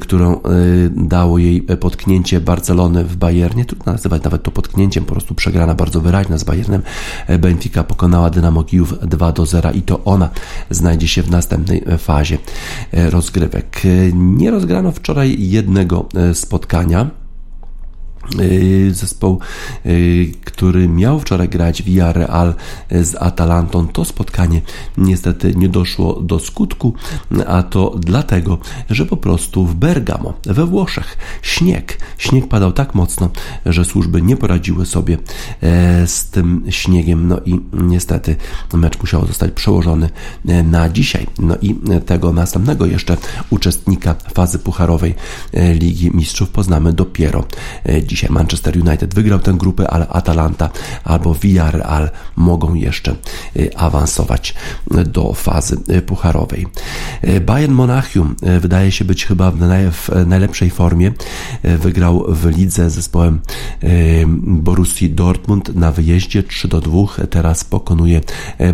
którą 0.00 0.40
dało 0.90 1.38
jej 1.38 1.62
potknięcie 1.62 2.40
Barcelony 2.40 3.04
w 3.04 3.16
Bayernie. 3.16 3.64
Trudno 3.64 3.92
nazywać 3.92 4.22
nawet 4.22 4.42
to 4.42 4.50
potknięciem, 4.50 5.04
po 5.04 5.12
prostu 5.12 5.34
przegrana 5.34 5.74
bardzo 5.74 6.00
wyraźna 6.00 6.38
z 6.38 6.44
Bayernem. 6.44 6.82
Benfica 7.38 7.84
pokonała 7.84 8.30
Dynamo 8.30 8.64
Kijów 8.64 8.94
2 9.02 9.32
do 9.32 9.46
0 9.46 9.70
i 9.70 9.82
to 9.82 10.04
ona 10.04 10.30
znajdzie 10.70 11.08
się 11.08 11.22
w 11.22 11.30
następnej 11.30 11.84
fazie 11.98 12.38
rozgrywek. 12.92 13.82
Nie 14.14 14.50
rozgrano 14.50 14.92
wczoraj 14.92 15.36
jednego 15.38 16.08
spotkania 16.34 17.10
zespoł, 18.90 19.40
który 20.44 20.88
miał 20.88 21.20
wczoraj 21.20 21.48
grać 21.48 21.82
Villarreal 21.82 22.54
z 22.90 23.14
Atalantą. 23.14 23.88
To 23.88 24.04
spotkanie 24.04 24.60
niestety 24.98 25.54
nie 25.54 25.68
doszło 25.68 26.20
do 26.20 26.38
skutku, 26.38 26.94
a 27.46 27.62
to 27.62 27.94
dlatego, 27.98 28.58
że 28.90 29.06
po 29.06 29.16
prostu 29.16 29.66
w 29.66 29.74
Bergamo, 29.74 30.34
we 30.44 30.66
Włoszech, 30.66 31.16
śnieg. 31.42 31.98
Śnieg 32.18 32.48
padał 32.48 32.72
tak 32.72 32.94
mocno, 32.94 33.30
że 33.66 33.84
służby 33.84 34.22
nie 34.22 34.36
poradziły 34.36 34.86
sobie 34.86 35.18
z 36.06 36.30
tym 36.30 36.64
śniegiem. 36.70 37.28
No 37.28 37.40
i 37.44 37.60
niestety 37.72 38.36
mecz 38.74 39.00
musiał 39.00 39.26
zostać 39.26 39.52
przełożony 39.52 40.10
na 40.64 40.88
dzisiaj. 40.88 41.26
No 41.38 41.56
i 41.62 41.74
tego 42.06 42.32
następnego 42.32 42.86
jeszcze 42.86 43.16
uczestnika 43.50 44.14
fazy 44.34 44.58
pucharowej 44.58 45.14
Ligi 45.52 46.10
Mistrzów 46.16 46.50
poznamy 46.50 46.92
dopiero 46.92 47.44
dzisiaj 48.02 48.15
dzisiaj 48.16 48.30
Manchester 48.30 48.78
United 48.86 49.14
wygrał 49.14 49.38
tę 49.38 49.52
grupę, 49.52 49.90
ale 49.90 50.08
Atalanta 50.08 50.70
albo 51.04 51.34
Villarreal 51.34 52.10
mogą 52.36 52.74
jeszcze 52.74 53.14
y, 53.56 53.76
awansować 53.76 54.54
do 55.06 55.32
fazy 55.32 55.76
y, 55.90 56.02
pucharowej. 56.02 56.66
Y, 57.24 57.40
Bayern 57.40 57.72
Monachium 57.72 58.36
wydaje 58.60 58.92
się 58.92 59.04
być 59.04 59.26
chyba 59.26 59.50
w 59.50 59.60
najlepszej 60.26 60.70
formie. 60.70 61.12
Wygrał 61.64 62.24
w 62.28 62.46
lidze 62.46 62.90
z 62.90 62.94
zespołem 62.94 63.40
Borussii 64.46 65.10
Dortmund 65.10 65.74
na 65.74 65.92
wyjeździe 65.92 66.42
3 66.42 66.68
do 66.68 66.80
2. 66.80 67.26
Teraz 67.30 67.64
pokonuje 67.64 68.20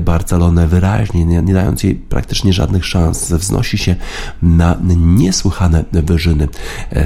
Barcelonę 0.00 0.68
wyraźnie, 0.68 1.24
nie 1.24 1.54
dając 1.54 1.82
jej 1.82 1.94
praktycznie 1.94 2.52
żadnych 2.52 2.84
szans. 2.84 3.32
Wznosi 3.32 3.78
się 3.78 3.96
na 4.42 4.78
niesłychane 4.96 5.84
wyżyny 5.92 6.48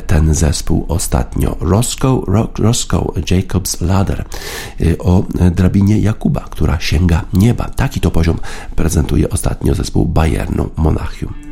ten 0.07 0.35
zespół 0.35 0.85
ostatnio. 0.89 1.57
Roscoe 1.61 2.23
Roscoe 2.59 3.13
Jacob's 3.31 3.81
Ladder 3.81 4.25
y, 4.81 4.99
o 4.99 5.25
drabinie 5.51 5.99
Jakuba, 5.99 6.41
która 6.41 6.81
sięga 6.81 7.25
nieba. 7.33 7.69
Taki 7.77 8.01
to 8.01 8.11
poziom 8.11 8.39
prezentuje 8.77 9.31
ostatnio 9.31 9.75
zespół 9.75 10.07
Bayernu 10.07 10.71
Monachium. 10.77 11.46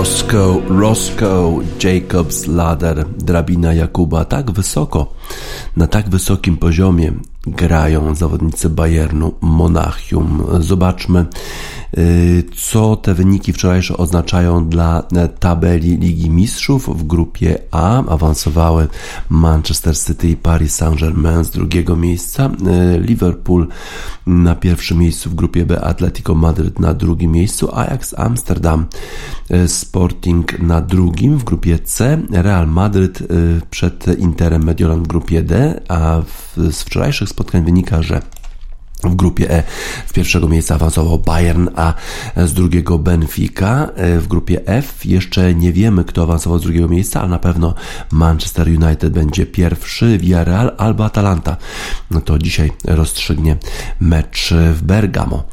Roscoe, 0.00 0.62
Roscoe, 0.68 1.60
Jacobs 1.84 2.46
Ladder, 2.46 3.04
drabina 3.18 3.74
Jakuba. 3.74 4.24
Tak 4.24 4.50
wysoko, 4.50 5.12
na 5.76 5.86
tak 5.86 6.08
wysokim 6.08 6.56
poziomie 6.56 7.12
grają 7.46 8.14
zawodnicy 8.14 8.70
Bayernu 8.70 9.32
Monachium. 9.40 10.44
Zobaczmy, 10.60 11.26
y, 11.98 12.44
co 12.56 12.96
te 12.96 13.14
wyniki 13.14 13.52
wczorajsze 13.52 13.96
oznaczają 13.96 14.68
dla 14.68 15.02
tabeli 15.38 15.96
Ligi 15.98 16.30
Mistrzów. 16.30 16.98
W 16.98 17.06
grupie 17.06 17.58
A 17.70 18.04
awansowały 18.04 18.88
Manchester 19.30 19.98
City 19.98 20.28
i 20.28 20.36
Paris 20.36 20.74
Saint-Germain 20.74 21.44
z 21.44 21.50
drugiego 21.50 21.96
miejsca, 21.96 22.50
y, 22.94 22.98
Liverpool 22.98 23.68
na 24.26 24.54
pierwszym 24.54 24.98
miejscu 24.98 25.30
w 25.30 25.34
grupie 25.34 25.66
B, 25.66 25.80
Atletico 25.80 26.34
Madryt 26.34 26.78
na 26.78 26.94
drugim 26.94 27.32
miejscu, 27.32 27.74
Ajax 27.74 28.14
Amsterdam, 28.18 28.86
Sporting 29.66 30.58
na 30.58 30.80
drugim 30.80 31.38
w 31.38 31.44
grupie 31.44 31.78
C, 31.78 32.22
Real 32.30 32.66
Madryt 32.66 33.22
przed 33.70 34.18
Interem 34.18 34.64
Mediolan 34.64 35.02
w 35.02 35.06
grupie 35.06 35.42
D, 35.42 35.80
a 35.88 36.22
z 36.56 36.82
wczorajszych 36.82 37.28
spotkań 37.28 37.64
wynika, 37.64 38.02
że 38.02 38.22
w 39.04 39.14
grupie 39.14 39.50
E 39.50 39.62
z 40.06 40.12
pierwszego 40.12 40.48
miejsca 40.48 40.74
awansował 40.74 41.18
Bayern, 41.18 41.68
a 41.76 41.94
z 42.36 42.52
drugiego 42.52 42.98
Benfica. 42.98 43.88
W 43.96 44.26
grupie 44.28 44.66
F 44.66 45.06
jeszcze 45.06 45.54
nie 45.54 45.72
wiemy, 45.72 46.04
kto 46.04 46.22
awansował 46.22 46.58
z 46.58 46.62
drugiego 46.62 46.88
miejsca, 46.88 47.20
ale 47.20 47.28
na 47.30 47.38
pewno 47.38 47.74
Manchester 48.12 48.68
United 48.68 49.12
będzie 49.12 49.46
pierwszy, 49.46 50.18
Villarreal 50.18 50.72
albo 50.78 51.04
Atalanta. 51.04 51.56
No 52.10 52.20
to 52.20 52.38
dzisiaj 52.38 52.72
rozstrzygnie 52.84 53.56
mecz 54.00 54.54
w 54.74 54.82
Bergamo, 54.82 55.44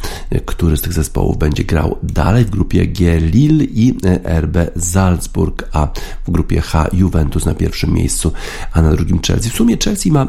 który 0.45 0.77
z 0.77 0.81
tych 0.81 0.93
zespołów 0.93 1.37
będzie 1.37 1.63
grał 1.63 1.97
dalej. 2.03 2.45
W 2.45 2.49
grupie 2.49 2.87
G 2.87 3.19
Lille 3.19 3.63
i 3.63 3.97
RB 4.41 4.57
Salzburg, 4.79 5.69
a 5.71 5.87
w 6.27 6.31
grupie 6.31 6.61
H 6.61 6.87
Juventus 6.93 7.45
na 7.45 7.53
pierwszym 7.53 7.93
miejscu, 7.93 8.31
a 8.73 8.81
na 8.81 8.91
drugim 8.91 9.19
Chelsea. 9.27 9.49
W 9.49 9.55
sumie 9.55 9.77
Chelsea 9.83 10.11
ma 10.11 10.27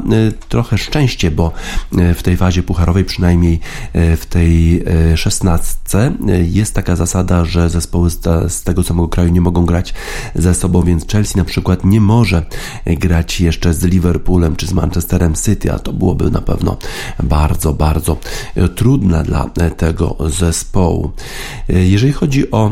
trochę 0.49 0.77
szczęście, 0.77 1.31
bo 1.31 1.51
w 1.91 2.23
tej 2.23 2.37
fazie 2.37 2.63
pucharowej 2.63 3.03
przynajmniej 3.09 3.59
e, 3.93 4.17
w 4.17 4.25
tej 4.25 4.83
e, 4.83 5.17
szesnastce 5.17 6.11
e, 6.27 6.41
jest 6.41 6.73
taka 6.73 6.95
zasada, 6.95 7.45
że 7.45 7.69
zespoły 7.69 8.09
z 8.47 8.63
tego 8.63 8.83
samego 8.83 9.07
kraju 9.07 9.31
nie 9.31 9.41
mogą 9.41 9.65
grać 9.65 9.93
ze 10.35 10.53
sobą, 10.53 10.81
więc 10.81 11.07
Chelsea 11.07 11.37
na 11.37 11.45
przykład 11.45 11.85
nie 11.85 12.01
może 12.01 12.45
grać 12.85 13.41
jeszcze 13.41 13.73
z 13.73 13.83
Liverpoolem 13.83 14.55
czy 14.55 14.67
z 14.67 14.73
Manchesterem 14.73 15.33
City, 15.35 15.71
a 15.71 15.79
to 15.79 15.93
byłoby 15.93 16.31
na 16.31 16.41
pewno 16.41 16.77
bardzo, 17.23 17.73
bardzo 17.73 18.17
trudne 18.75 19.23
dla 19.23 19.49
tego 19.77 20.15
zespołu. 20.27 21.11
Jeżeli 21.69 22.13
chodzi 22.13 22.51
o 22.51 22.71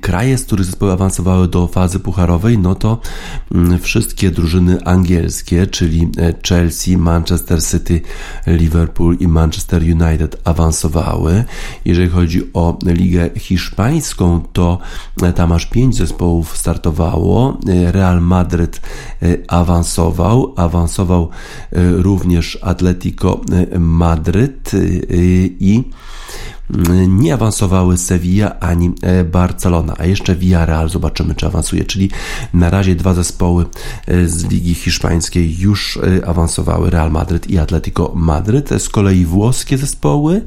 kraje, 0.00 0.38
z 0.38 0.44
których 0.44 0.66
zespoły 0.66 0.92
awansowały 0.92 1.48
do 1.48 1.66
fazy 1.66 1.98
pucharowej, 2.00 2.58
no 2.58 2.74
to 2.74 2.98
mm, 3.54 3.78
wszystkie 3.78 4.30
drużyny 4.30 4.84
angielskie, 4.84 5.66
czyli 5.66 6.08
e, 6.18 6.34
Chelsea, 6.48 6.96
Manchester 6.96 7.62
City, 7.64 8.00
Liverpool 8.46 9.16
i 9.20 9.28
Manchester 9.28 9.82
United 9.82 10.40
awansowały. 10.44 11.44
Jeżeli 11.84 12.08
chodzi 12.08 12.52
o 12.54 12.78
ligę 12.86 13.30
hiszpańską, 13.36 14.40
to 14.52 14.78
e, 15.22 15.32
tam 15.32 15.52
aż 15.52 15.66
pięć 15.66 15.96
zespołów 15.96 16.56
startowało. 16.56 17.58
E, 17.68 17.92
Real 17.92 18.20
Madryt 18.20 18.80
awansował, 19.48 20.54
awansował 20.56 21.28
również 21.72 22.58
Atletico 22.62 23.40
Madryt 23.78 24.70
i 25.60 25.84
nie 27.08 27.34
awansowały 27.34 27.96
Sevilla 27.96 28.60
ani 28.60 28.92
e, 29.02 29.24
Barcelona, 29.24 29.94
a 29.98 30.04
jeszcze 30.04 30.36
Villarreal 30.36 30.88
zobaczymy, 30.88 31.34
czy 31.34 31.46
awansuje, 31.46 31.84
czyli 31.84 32.10
na 32.54 32.70
razie 32.70 32.96
dwa 32.96 33.14
zespoły 33.14 33.66
e, 34.06 34.28
z 34.28 34.44
Ligi 34.44 34.74
Hiszpańskiej 34.74 35.58
już 35.58 35.96
e, 35.96 36.26
awansowały, 36.26 36.90
Real 36.90 37.10
Madryt 37.10 37.50
i 37.50 37.58
Atletico 37.58 38.12
Madryt, 38.14 38.70
z 38.78 38.88
kolei 38.88 39.24
włoskie 39.24 39.78
zespoły, 39.78 40.42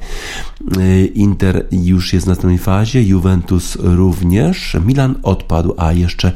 Inter 1.13 1.65
już 1.71 2.13
jest 2.13 2.25
w 2.25 2.29
następnej 2.29 2.57
fazie, 2.57 3.03
Juventus 3.03 3.77
również, 3.79 4.77
Milan 4.85 5.15
odpadł, 5.23 5.73
a 5.77 5.93
jeszcze 5.93 6.31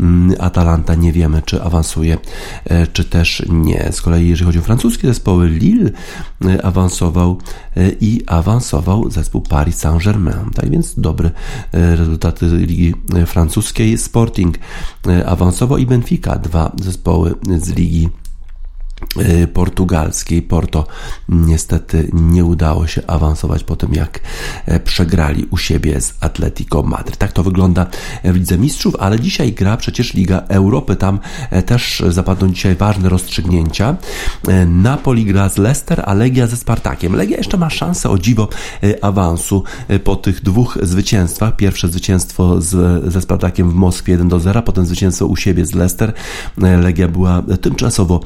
mm, 0.00 0.36
Atalanta 0.40 0.94
nie 0.94 1.12
wiemy, 1.12 1.42
czy 1.42 1.62
awansuje, 1.62 2.18
czy 2.92 3.04
też 3.04 3.42
nie. 3.48 3.88
Z 3.92 4.02
kolei 4.02 4.28
jeżeli 4.28 4.46
chodzi 4.46 4.58
o 4.58 4.62
francuskie 4.62 5.08
zespoły, 5.08 5.48
Lille 5.48 5.90
awansował 6.62 7.38
i 8.00 8.22
awansował 8.26 9.10
zespół 9.10 9.29
zespół 9.30 9.40
Paris 9.40 9.76
Saint-Germain. 9.76 10.50
Tak 10.54 10.70
więc 10.70 11.00
dobre 11.00 11.30
e, 11.72 11.96
rezultaty 11.96 12.46
Ligi 12.46 12.94
Francuskiej. 13.26 13.98
Sporting 13.98 14.58
e, 15.06 15.26
awansował 15.26 15.78
i 15.78 15.86
Benfica, 15.86 16.38
dwa 16.38 16.72
zespoły 16.80 17.34
z 17.58 17.68
Ligi 17.68 18.08
portugalskiej. 19.52 20.42
Porto 20.42 20.86
niestety 21.28 22.10
nie 22.12 22.44
udało 22.44 22.86
się 22.86 23.06
awansować 23.06 23.64
po 23.64 23.76
tym, 23.76 23.94
jak 23.94 24.20
e, 24.66 24.80
przegrali 24.80 25.46
u 25.50 25.56
siebie 25.56 26.00
z 26.00 26.14
Atletico 26.20 26.82
Madryt. 26.82 27.16
Tak 27.16 27.32
to 27.32 27.42
wygląda 27.42 27.86
w 28.24 28.34
Lidze 28.34 28.58
Mistrzów, 28.58 28.96
ale 28.98 29.20
dzisiaj 29.20 29.52
gra 29.52 29.76
przecież 29.76 30.14
Liga 30.14 30.42
Europy. 30.48 30.96
Tam 30.96 31.18
e, 31.50 31.62
też 31.62 32.02
zapadną 32.08 32.48
dzisiaj 32.48 32.74
ważne 32.74 33.08
rozstrzygnięcia. 33.08 33.96
E, 34.48 34.66
Napoli 34.66 35.24
gra 35.24 35.48
z 35.48 35.58
Leicester, 35.58 36.02
a 36.06 36.14
Legia 36.14 36.46
ze 36.46 36.56
Spartakiem. 36.56 37.16
Legia 37.16 37.36
jeszcze 37.36 37.56
ma 37.56 37.70
szansę 37.70 38.10
o 38.10 38.18
dziwo 38.18 38.48
awansu 39.02 39.64
po 40.04 40.16
tych 40.16 40.42
dwóch 40.42 40.78
zwycięstwach. 40.82 41.56
Pierwsze 41.56 41.88
zwycięstwo 41.88 42.60
z, 42.60 43.04
ze 43.12 43.20
Spartakiem 43.20 43.70
w 43.70 43.74
Moskwie 43.74 44.12
1 44.12 44.28
do 44.28 44.40
0, 44.40 44.62
potem 44.62 44.86
zwycięstwo 44.86 45.26
u 45.26 45.36
siebie 45.36 45.66
z 45.66 45.74
Leicester. 45.74 46.12
Legia 46.56 47.08
była 47.08 47.42
tymczasowo 47.60 48.20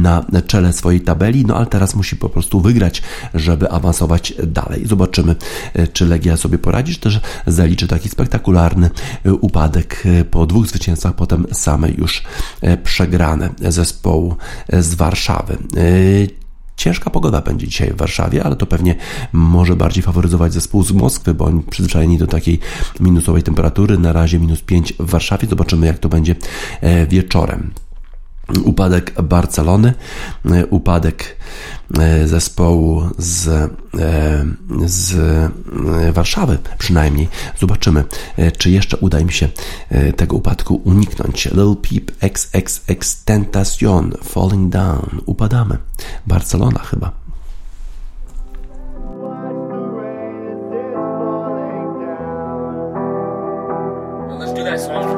na 0.00 0.24
czele 0.46 0.72
swojej 0.72 1.00
tabeli, 1.00 1.46
no 1.46 1.56
ale 1.56 1.66
teraz 1.66 1.94
musi 1.94 2.16
po 2.16 2.28
prostu 2.28 2.60
wygrać, 2.60 3.02
żeby 3.34 3.70
awansować 3.70 4.34
dalej. 4.46 4.86
Zobaczymy, 4.86 5.36
e, 5.74 5.86
czy 5.86 6.06
Legia 6.06 6.36
sobie 6.36 6.58
poradzi, 6.58 6.94
czy 6.94 7.00
też 7.00 7.20
zaliczy 7.46 7.88
taki 7.88 8.08
spektakularny 8.08 8.90
e, 9.24 9.32
upadek 9.34 10.02
e, 10.06 10.24
po 10.24 10.46
dwóch 10.46 10.66
zwycięstwach, 10.66 11.14
potem 11.14 11.46
same 11.52 11.90
już 11.90 12.22
przegrane 12.84 13.50
zespołu 13.68 14.36
z 14.72 14.94
Warszawy. 14.94 15.56
Ciężka 16.76 17.10
pogoda 17.10 17.40
będzie 17.40 17.68
dzisiaj 17.68 17.90
w 17.90 17.96
Warszawie, 17.96 18.44
ale 18.44 18.56
to 18.56 18.66
pewnie 18.66 18.94
może 19.32 19.76
bardziej 19.76 20.02
faworyzować 20.02 20.52
zespół 20.52 20.82
z 20.82 20.92
Moskwy, 20.92 21.34
bo 21.34 21.44
oni 21.44 21.62
przyzwyczajeni 21.62 22.18
do 22.18 22.26
takiej 22.26 22.60
minusowej 23.00 23.42
temperatury. 23.42 23.98
Na 23.98 24.12
razie 24.12 24.38
minus 24.38 24.60
5 24.60 24.94
w 24.98 25.10
Warszawie. 25.10 25.48
Zobaczymy, 25.48 25.86
jak 25.86 25.98
to 25.98 26.08
będzie 26.08 26.36
wieczorem 27.08 27.70
upadek 28.64 29.22
Barcelony, 29.22 29.94
e, 30.44 30.66
upadek 30.66 31.36
e, 31.98 32.26
zespołu 32.28 33.02
z, 33.18 33.48
e, 33.48 33.68
z 34.86 35.16
Warszawy 36.12 36.58
przynajmniej. 36.78 37.28
Zobaczymy, 37.60 38.04
czy 38.58 38.70
jeszcze 38.70 38.96
uda 38.96 39.20
im 39.20 39.30
się 39.30 39.48
tego 40.16 40.36
upadku 40.36 40.80
uniknąć. 40.84 41.48
Lil 41.52 41.76
Peep 41.76 42.10
XXX 42.20 43.24
Tentacion 43.24 44.12
Falling 44.24 44.72
Down. 44.72 45.20
Upadamy. 45.26 45.78
Barcelona 46.26 46.78
chyba. 46.78 47.12
Let's 54.38 54.54
do 54.54 54.64
that 54.64 54.80
song 54.80 55.11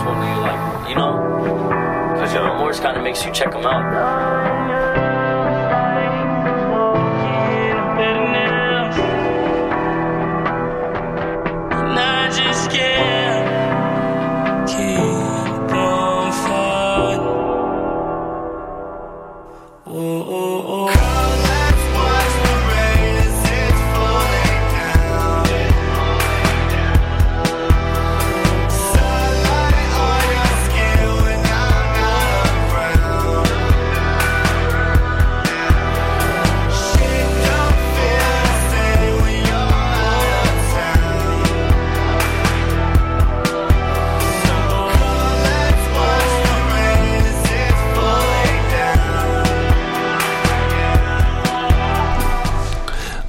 you 0.00 0.40
like, 0.40 0.88
you 0.88 0.94
know, 0.94 2.12
because 2.14 2.32
your 2.32 2.44
remorse 2.50 2.80
kind 2.80 2.96
of 2.96 3.02
makes 3.02 3.24
you 3.24 3.32
check 3.32 3.52
them 3.52 3.64
out. 3.64 4.67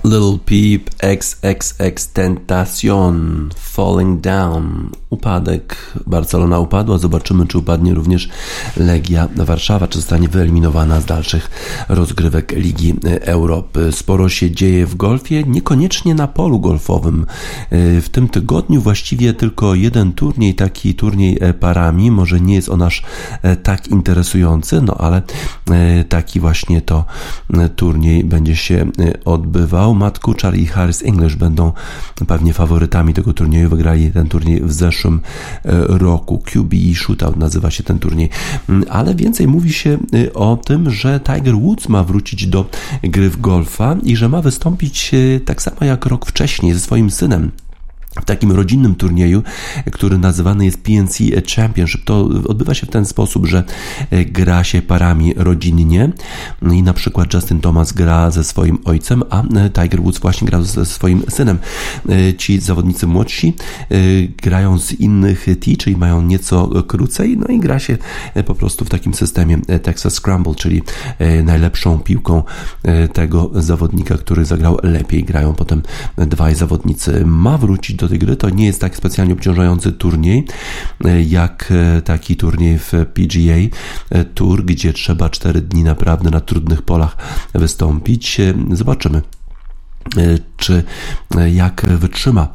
Little 0.10 0.39
Peep 0.39 0.89
XXX 1.01 2.14
Tentacion 2.16 3.53
Falling 3.80 4.21
Down. 4.21 4.89
Upadek. 5.09 5.93
Barcelona 6.07 6.59
upadła. 6.59 6.97
Zobaczymy 6.97 7.47
czy 7.47 7.57
upadnie 7.57 7.93
również 7.93 8.30
Legia 8.77 9.27
Warszawa 9.36 9.88
czy 9.88 9.97
zostanie 9.97 10.27
wyeliminowana 10.27 11.01
z 11.01 11.05
dalszych 11.05 11.49
rozgrywek 11.89 12.51
Ligi 12.51 12.95
Europy. 13.21 13.91
Sporo 13.91 14.30
się 14.30 14.51
dzieje 14.51 14.86
w 14.86 14.95
golfie 14.95 15.43
niekoniecznie 15.43 16.15
na 16.15 16.27
polu 16.27 16.59
golfowym. 16.59 17.25
W 17.71 18.05
tym 18.11 18.30
tygodniu 18.30 18.82
właściwie 18.82 19.34
tylko 19.34 19.75
jeden 19.75 20.13
turniej 20.13 20.55
taki 20.55 20.95
turniej 20.95 21.39
parami. 21.59 22.11
Może 22.11 22.41
nie 22.41 22.55
jest 22.55 22.69
on 22.69 22.82
aż 22.82 23.03
tak 23.63 23.88
interesujący 23.88 24.82
no 24.82 24.95
ale 24.97 25.21
taki 26.09 26.39
właśnie 26.39 26.82
to 26.82 27.05
turniej 27.75 28.23
będzie 28.23 28.55
się 28.55 28.86
odbywał. 29.25 29.95
Matt 29.95 30.19
Kuchar 30.19 30.55
i 30.55 30.65
Harris 30.65 31.03
English 31.03 31.36
będą 31.36 31.71
pewnie 32.27 32.53
faworytami 32.53 33.13
tego 33.13 33.34
turnieju. 33.34 33.68
Wygrali 33.70 34.11
ten 34.11 34.28
turniej 34.28 34.61
w 34.61 34.72
zeszłym 34.72 35.20
roku. 35.88 36.39
QBE 36.45 36.95
Shootout 36.95 37.36
nazywa 37.36 37.72
się 37.72 37.84
ten 37.84 37.99
turniej. 37.99 38.30
Ale 38.89 39.15
więcej 39.15 39.47
mówi 39.47 39.74
się 39.74 39.97
o 40.34 40.57
tym, 40.65 40.89
że 40.89 41.20
Tiger 41.20 41.55
Woods 41.55 41.89
ma 41.89 42.03
wrócić 42.03 42.47
do 42.47 42.65
gry 43.03 43.30
w 43.30 43.41
golfa 43.41 43.95
i 44.03 44.15
że 44.15 44.30
ma 44.30 44.41
wystąpić 44.41 45.11
tak 45.45 45.61
samo 45.61 45.78
jak 45.82 46.05
rok 46.05 46.26
wcześniej 46.26 46.74
ze 46.74 46.80
swoim 46.80 47.11
synem 47.11 47.51
w 48.22 48.26
takim 48.26 48.51
rodzinnym 48.51 48.95
turnieju, 48.95 49.43
który 49.91 50.17
nazywany 50.17 50.65
jest 50.65 50.84
PNC 50.84 51.17
Championship. 51.55 52.03
To 52.03 52.30
odbywa 52.47 52.74
się 52.74 52.88
w 52.88 52.89
ten 52.89 53.05
sposób, 53.05 53.45
że 53.45 53.63
gra 54.26 54.63
się 54.63 54.82
parami 54.82 55.34
rodzinnie 55.38 56.11
i 56.72 56.84
na 56.84 56.93
przykład 56.93 57.34
Justin 57.34 57.61
Thomas 57.61 57.93
gra 57.93 58.32
ze 58.32 58.43
swoim 58.43 58.78
ojcem, 58.86 59.24
a 59.30 59.43
Tiger 59.74 60.01
Woods 60.01 60.20
właśnie 60.20 60.47
grał 60.47 60.63
ze 60.63 60.86
swoim 60.86 61.24
synem. 61.30 61.57
Ci 62.38 62.59
zawodnicy 62.59 63.07
młodsi 63.07 63.53
grają 64.38 64.80
z 64.80 64.91
innych 64.91 65.45
tee, 65.59 65.78
czyli 65.78 65.97
mają 65.97 66.22
nieco 66.22 66.84
krócej, 66.88 67.38
no 67.38 67.47
i 67.47 67.59
gra 67.59 67.80
się 67.80 67.97
po 68.45 68.55
prostu 68.55 68.86
w 68.86 68.89
takim 68.89 69.13
systemie 69.13 69.57
Texas 69.84 70.13
Scramble, 70.13 70.55
czyli 70.55 70.82
najlepszą 71.43 71.99
piłką 71.99 72.43
tego 73.13 73.51
zawodnika, 73.53 74.17
który 74.17 74.45
zagrał 74.45 74.78
lepiej. 74.84 75.24
Grają 75.24 75.53
potem 75.53 75.82
dwaj 76.17 76.55
zawodnicy. 76.55 77.26
Ma 77.26 77.57
wrócić 77.57 77.95
do 77.95 78.09
tej 78.10 78.20
gry. 78.20 78.36
To 78.36 78.49
nie 78.49 78.66
jest 78.66 78.82
tak 78.82 78.95
specjalnie 78.95 79.34
obciążający 79.34 79.91
turniej 79.91 80.47
jak 81.28 81.74
taki 82.05 82.36
turniej 82.36 82.78
w 82.80 82.93
PGA 83.14 83.55
Tour, 84.34 84.66
gdzie 84.66 84.93
trzeba 84.93 85.30
4 85.30 85.62
dni 85.62 85.84
naprawdę 85.84 86.30
na 86.30 86.39
trudnych 86.39 86.82
polach 86.82 87.18
wystąpić. 87.53 88.41
Zobaczymy 88.72 89.22
czy 90.60 90.84
jak 91.51 91.86
wytrzyma 91.89 92.47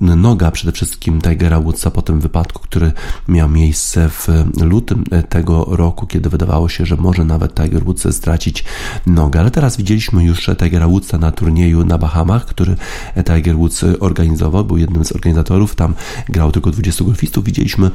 noga 0.00 0.50
przede 0.50 0.72
wszystkim 0.72 1.20
Tigera 1.20 1.60
Woodsa 1.60 1.90
po 1.90 2.02
tym 2.02 2.20
wypadku, 2.20 2.62
który 2.62 2.92
miał 3.28 3.48
miejsce 3.48 4.08
w 4.08 4.28
lutym 4.60 5.04
tego 5.28 5.64
roku, 5.68 6.06
kiedy 6.06 6.30
wydawało 6.30 6.68
się, 6.68 6.86
że 6.86 6.96
może 6.96 7.24
nawet 7.24 7.54
Tiger 7.54 7.84
Woods 7.84 8.16
stracić 8.16 8.64
nogę. 9.06 9.40
Ale 9.40 9.50
teraz 9.50 9.76
widzieliśmy 9.76 10.24
już 10.24 10.50
Tigera 10.58 10.88
Woodsa 10.88 11.18
na 11.18 11.32
turnieju 11.32 11.84
na 11.84 11.98
Bahamach, 11.98 12.44
który 12.46 12.76
Tiger 13.24 13.56
Woods 13.56 13.84
organizował, 14.00 14.64
był 14.64 14.78
jednym 14.78 15.04
z 15.04 15.12
organizatorów, 15.12 15.74
tam 15.74 15.94
grał 16.28 16.52
tylko 16.52 16.70
20 16.70 17.04
golfistów. 17.04 17.44
Widzieliśmy, 17.44 17.90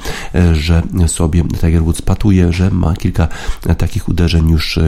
że 0.54 0.84
sobie 1.08 1.44
Tiger 1.44 1.84
Woods 1.84 2.02
patuje, 2.02 2.54
że 2.54 2.72
ma 2.72 2.94
kilka 2.94 3.28
takich 3.78 4.10
uderzeń 4.10 4.50
już 4.50 4.80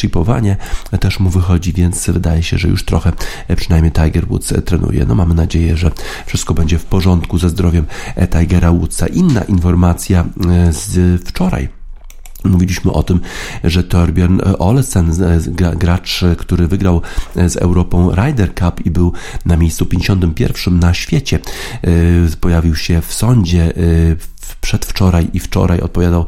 chipowanie 0.00 0.56
też 1.00 1.20
mu 1.20 1.30
wychodzi, 1.30 1.72
więc 1.72 2.10
wydaje 2.10 2.42
się, 2.42 2.58
że 2.58 2.68
już 2.68 2.84
trochę 2.84 3.12
przynajmniej 3.56 3.92
Tiger 3.92 4.26
Woods 4.28 4.54
trenuje. 4.64 5.04
No 5.06 5.14
mamy 5.14 5.34
nadzieję, 5.34 5.76
że 5.76 5.90
wszystko 6.26 6.54
będzie 6.54 6.78
w 6.78 6.84
porządku 6.84 7.38
ze 7.38 7.48
zdrowiem 7.48 7.86
Tigera 8.30 8.72
Woodsa. 8.72 9.06
Inna 9.06 9.42
informacja 9.42 10.24
z 10.70 11.22
wczoraj. 11.28 11.68
Mówiliśmy 12.44 12.92
o 12.92 13.02
tym, 13.02 13.20
że 13.64 13.84
Torbjörn 13.84 14.40
Olesen, 14.58 15.12
gracz, 15.76 16.24
który 16.38 16.68
wygrał 16.68 17.00
z 17.46 17.56
Europą 17.56 18.14
Ryder 18.14 18.54
Cup 18.54 18.86
i 18.86 18.90
był 18.90 19.12
na 19.46 19.56
miejscu 19.56 19.86
51 19.86 20.78
na 20.78 20.94
świecie, 20.94 21.38
pojawił 22.40 22.76
się 22.76 23.00
w 23.00 23.14
sądzie 23.14 23.72
przedwczoraj 24.60 25.28
i 25.32 25.40
wczoraj 25.40 25.80
odpowiadał 25.80 26.26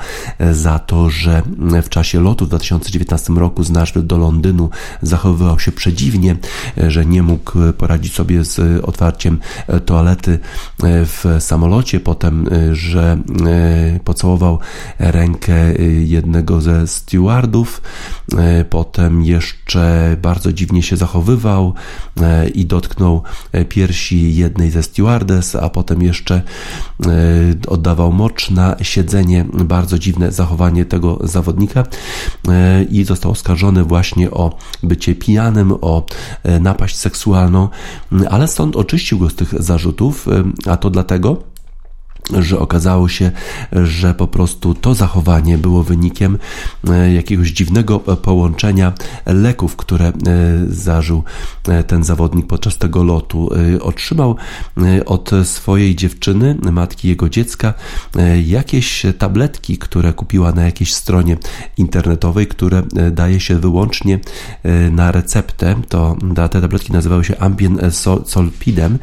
za 0.53 0.79
to, 0.79 1.11
że 1.11 1.43
w 1.83 1.89
czasie 1.89 2.21
lotu 2.21 2.45
w 2.45 2.49
2019 2.49 3.33
roku 3.33 3.65
z 3.65 3.71
Nashville 3.71 4.07
do 4.07 4.19
Londynu 4.19 4.71
zachowywał 5.03 5.59
się 5.59 5.73
przedziwnie, 5.73 6.37
że 6.89 7.07
nie 7.07 7.23
mógł 7.23 7.53
poradzić 7.79 8.15
sobie 8.15 8.45
z 8.45 8.85
otwarciem 8.85 9.39
toalety 9.87 10.39
w 10.83 11.37
samolocie, 11.41 12.01
potem, 12.01 12.49
że 12.73 13.19
pocałował 14.05 14.59
rękę 14.99 15.55
jednego 16.05 16.61
ze 16.61 16.87
stewardów, 16.87 17.83
potem 18.71 19.23
jeszcze 19.23 20.17
bardzo 20.23 20.53
dziwnie 20.53 20.83
się 20.83 20.97
zachowywał 20.97 21.75
i 22.55 22.67
dotknął 22.67 23.23
piersi 23.69 24.35
jednej 24.35 24.71
ze 24.71 24.83
stewardes, 24.83 25.55
a 25.55 25.71
potem 25.71 26.03
jeszcze 26.03 26.43
oddawał 27.69 28.04
mocz 28.11 28.51
na 28.51 28.77
siedzenie. 28.83 29.45
Bardzo 29.65 29.99
dziwne 29.99 30.33
zachowanie 30.33 30.85
tego 30.85 31.19
zawodnika. 31.23 31.85
I 32.91 33.05
został 33.05 33.33
oskarżony 33.33 33.85
właśnie 33.85 34.31
o 34.31 34.57
bycie 34.83 35.15
pijanym, 35.15 35.73
o 35.81 36.07
napaść 36.61 36.97
seksualną, 36.97 37.69
ale 38.31 38.49
sąd 38.49 38.77
oczyścił 38.77 39.19
go 39.19 39.31
z 39.31 39.35
tych 39.35 39.63
zarzutów, 39.63 40.27
a 40.67 40.77
to 40.77 40.91
dlatego, 40.91 41.43
że 42.41 42.59
okazało 42.59 43.09
się, 43.09 43.31
że 43.73 44.15
po 44.15 44.27
prostu 44.27 44.75
to 44.75 44.95
zachowanie 44.95 45.59
było 45.59 45.83
wynikiem 45.83 46.39
jakiegoś 47.15 47.51
dziwnego 47.51 48.01
połączenia 48.01 48.93
leków, 49.27 49.77
które 49.77 50.13
zażył 50.69 51.23
ten 51.87 52.05
zawodnik 52.05 52.47
podczas 52.47 52.79
tego 52.79 53.05
lotu. 53.05 53.51
Otrzymał 53.81 54.37
od 55.07 55.31
swojej 55.45 55.97
dziewczyny, 55.97 56.57
matki 56.73 57.09
jego 57.09 57.29
dziecka, 57.29 57.75
jakieś 58.45 59.03
tabletki, 59.19 59.79
które 59.79 60.13
kupiła 60.13 60.53
na 60.53 60.63
jakiejś 60.63 60.95
stronie 60.95 61.37
internetowej, 61.77 62.47
które 62.47 62.83
daje 63.13 63.41
się 63.41 63.59
wyłącznie 63.59 64.19
na 64.91 65.13
receptę. 65.13 65.75
To 65.89 66.17
te 66.35 66.61
tabletki 66.61 66.93
nazywały 66.93 67.25
się 67.25 67.39
Ambien 67.39 67.79
Solpidem. 68.27 68.99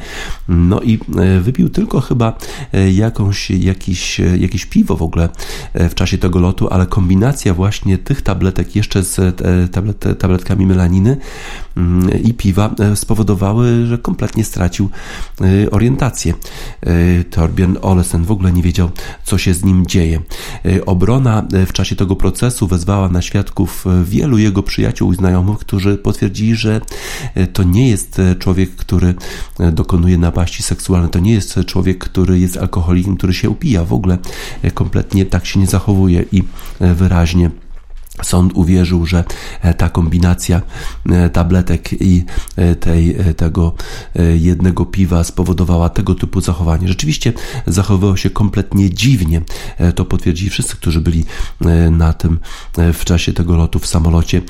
No 0.47 0.81
i 0.81 0.99
wypił 1.41 1.69
tylko 1.69 2.01
chyba 2.01 2.37
jak 2.93 3.10
jakąś, 3.11 3.49
jakiś, 3.49 4.19
jakieś 4.19 4.65
piwo 4.65 4.97
w 4.97 5.01
ogóle 5.01 5.29
e, 5.73 5.89
w 5.89 5.95
czasie 5.95 6.17
tego 6.17 6.39
lotu, 6.39 6.67
ale 6.71 6.85
kombinacja 6.85 7.53
właśnie 7.53 7.97
tych 7.97 8.21
tabletek 8.21 8.75
jeszcze 8.75 9.03
z 9.03 9.19
e, 9.19 9.67
tablet, 9.67 10.05
tabletkami 10.19 10.65
melaniny 10.65 11.17
mm, 11.77 12.23
i 12.23 12.33
piwa 12.33 12.75
e, 12.79 12.95
spowodowały, 12.95 13.85
że 13.85 13.97
kompletnie 13.97 14.43
stracił 14.43 14.89
orientację. 15.71 16.33
Torbjörn 17.29 17.77
Olesen 17.81 18.23
w 18.23 18.31
ogóle 18.31 18.51
nie 18.51 18.61
wiedział, 18.61 18.89
co 19.23 19.37
się 19.37 19.53
z 19.53 19.63
nim 19.63 19.85
dzieje. 19.85 20.19
Obrona 20.85 21.47
w 21.67 21.73
czasie 21.73 21.95
tego 21.95 22.15
procesu 22.15 22.67
wezwała 22.67 23.09
na 23.09 23.21
świadków 23.21 23.85
wielu 24.03 24.37
jego 24.37 24.63
przyjaciół 24.63 25.13
i 25.13 25.15
znajomych, 25.15 25.59
którzy 25.59 25.97
potwierdzili, 25.97 26.55
że 26.55 26.81
to 27.53 27.63
nie 27.63 27.89
jest 27.89 28.21
człowiek, 28.39 28.75
który 28.75 29.15
dokonuje 29.71 30.17
napaści 30.17 30.63
seksualnej, 30.63 31.11
to 31.11 31.19
nie 31.19 31.33
jest 31.33 31.59
człowiek, 31.65 31.97
który 31.97 32.39
jest 32.39 32.57
alkoholikiem, 32.57 33.00
który 33.17 33.33
się 33.33 33.49
upija, 33.49 33.85
w 33.85 33.93
ogóle 33.93 34.17
e, 34.61 34.71
kompletnie 34.71 35.25
tak 35.25 35.45
się 35.45 35.59
nie 35.59 35.67
zachowuje 35.67 36.25
i 36.31 36.43
e, 36.79 36.93
wyraźnie 36.93 37.49
Sąd 38.21 38.53
uwierzył, 38.53 39.05
że 39.05 39.23
e, 39.61 39.73
ta 39.73 39.89
kombinacja 39.89 40.61
e, 41.09 41.29
tabletek 41.29 42.01
i 42.01 42.25
e, 42.55 42.75
tej, 42.75 43.15
tego 43.37 43.73
jednego 44.39 44.85
piwa 44.85 45.23
spowodowała 45.23 45.89
tego 45.89 46.15
typu 46.15 46.41
zachowanie. 46.41 46.87
Rzeczywiście 46.87 47.33
zachowywał 47.67 48.17
się 48.17 48.29
kompletnie 48.29 48.89
dziwnie. 48.89 49.41
To 49.95 50.05
potwierdzili 50.05 50.49
wszyscy, 50.49 50.75
którzy 50.75 51.01
byli 51.01 51.25
na 51.91 52.13
tym 52.13 52.39
w 52.93 53.05
czasie 53.05 53.33
tego 53.33 53.57
lotu 53.57 53.79
w 53.79 53.87
samolocie, 53.87 54.41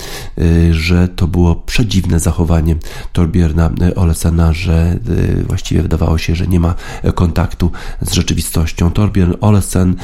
że 0.71 1.07
to 1.07 1.27
było 1.27 1.55
przedziwne 1.55 2.19
zachowanie 2.19 2.75
Torbierna 3.13 3.71
Olesena, 3.95 4.53
że 4.53 4.99
właściwie 5.47 5.81
wydawało 5.81 6.17
się, 6.17 6.35
że 6.35 6.47
nie 6.47 6.59
ma 6.59 6.75
kontaktu 7.15 7.71
z 8.01 8.13
rzeczywistością. 8.13 8.91
Torbjörn 8.91 9.33
Olesen 9.41 9.95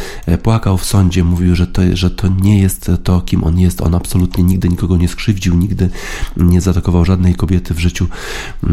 płakał 0.44 0.78
w 0.78 0.86
sądzie, 0.86 1.24
mówił, 1.24 1.56
że 1.56 1.68
to, 1.68 1.82
że 1.94 2.12
to 2.12 2.28
nie 2.28 2.60
jest 2.60 2.92
to, 3.04 3.22
kim 3.22 3.44
on 3.44 3.57
jest. 3.60 3.82
On 3.82 3.96
absolutnie 3.96 4.44
nigdy 4.44 4.70
nikogo 4.70 4.98
nie 4.98 5.08
skrzywdził, 5.08 5.56
nigdy 5.56 5.90
nie 6.38 6.62
zaatakował 6.62 7.06
żadnej 7.06 7.36
kobiety 7.36 7.74
w 7.74 7.80
życiu 7.80 8.08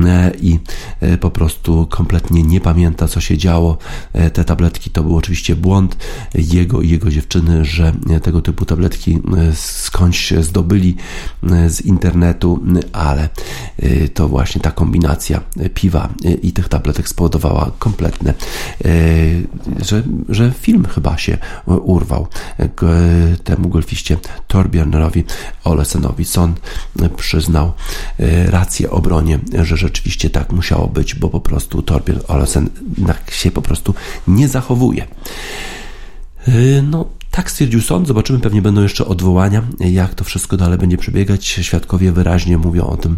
e, 0.04 0.32
i 0.40 0.58
e, 1.00 1.18
po 1.18 1.30
prostu 1.30 1.86
kompletnie 1.90 2.42
nie 2.42 2.60
pamięta, 2.60 3.08
co 3.08 3.20
się 3.20 3.38
działo. 3.38 3.78
E, 4.12 4.30
Te 4.30 4.44
tabletki 4.44 4.90
to 4.90 5.02
był 5.02 5.16
oczywiście 5.16 5.56
błąd 5.56 5.96
jego 6.34 6.82
i 6.82 6.88
jego 6.88 7.10
dziewczyny, 7.10 7.64
że 7.64 7.92
tego 8.22 8.42
typu 8.42 8.64
tabletki 8.64 9.18
skądś 9.54 10.32
zdobyli 10.32 10.96
z 11.68 11.80
internetu, 11.80 12.62
ale 12.92 13.28
to 14.14 14.28
właśnie 14.28 14.60
ta 14.60 14.70
kombinacja 14.70 15.40
piwa 15.74 16.08
i 16.42 16.52
tych 16.52 16.68
tabletek 16.68 17.08
spowodowała 17.08 17.70
kompletne, 17.78 18.34
że, 19.80 20.02
że 20.28 20.52
film 20.60 20.84
chyba 20.84 21.18
się 21.18 21.38
urwał 21.66 22.28
temu 23.44 23.68
golfiście 23.68 24.16
Torbjörnerowi 24.64 25.24
Olesenowi. 25.64 26.24
Sąd 26.24 26.60
e, 27.02 27.08
przyznał 27.08 27.72
e, 28.18 28.50
rację 28.50 28.90
obronie, 28.90 29.38
że 29.62 29.76
rzeczywiście 29.76 30.30
tak 30.30 30.52
musiało 30.52 30.88
być, 30.88 31.14
bo 31.14 31.28
po 31.28 31.40
prostu 31.40 31.82
Torbjörn 31.82 32.20
Olesen 32.28 32.70
tak 33.06 33.30
się 33.30 33.50
po 33.50 33.62
prostu 33.62 33.94
nie 34.28 34.48
zachowuje. 34.48 35.06
E, 36.48 36.82
No, 36.82 37.04
tak 37.30 37.50
stwierdził 37.50 37.80
sąd. 37.82 38.06
Zobaczymy, 38.08 38.40
pewnie 38.40 38.62
będą 38.62 38.82
jeszcze 38.82 39.06
odwołania, 39.06 39.62
jak 39.80 40.14
to 40.14 40.24
wszystko 40.24 40.56
dalej 40.56 40.78
będzie 40.78 40.96
przebiegać. 40.96 41.46
Świadkowie 41.46 42.12
wyraźnie 42.12 42.58
mówią 42.58 42.86
o 42.86 42.96
tym, 42.96 43.16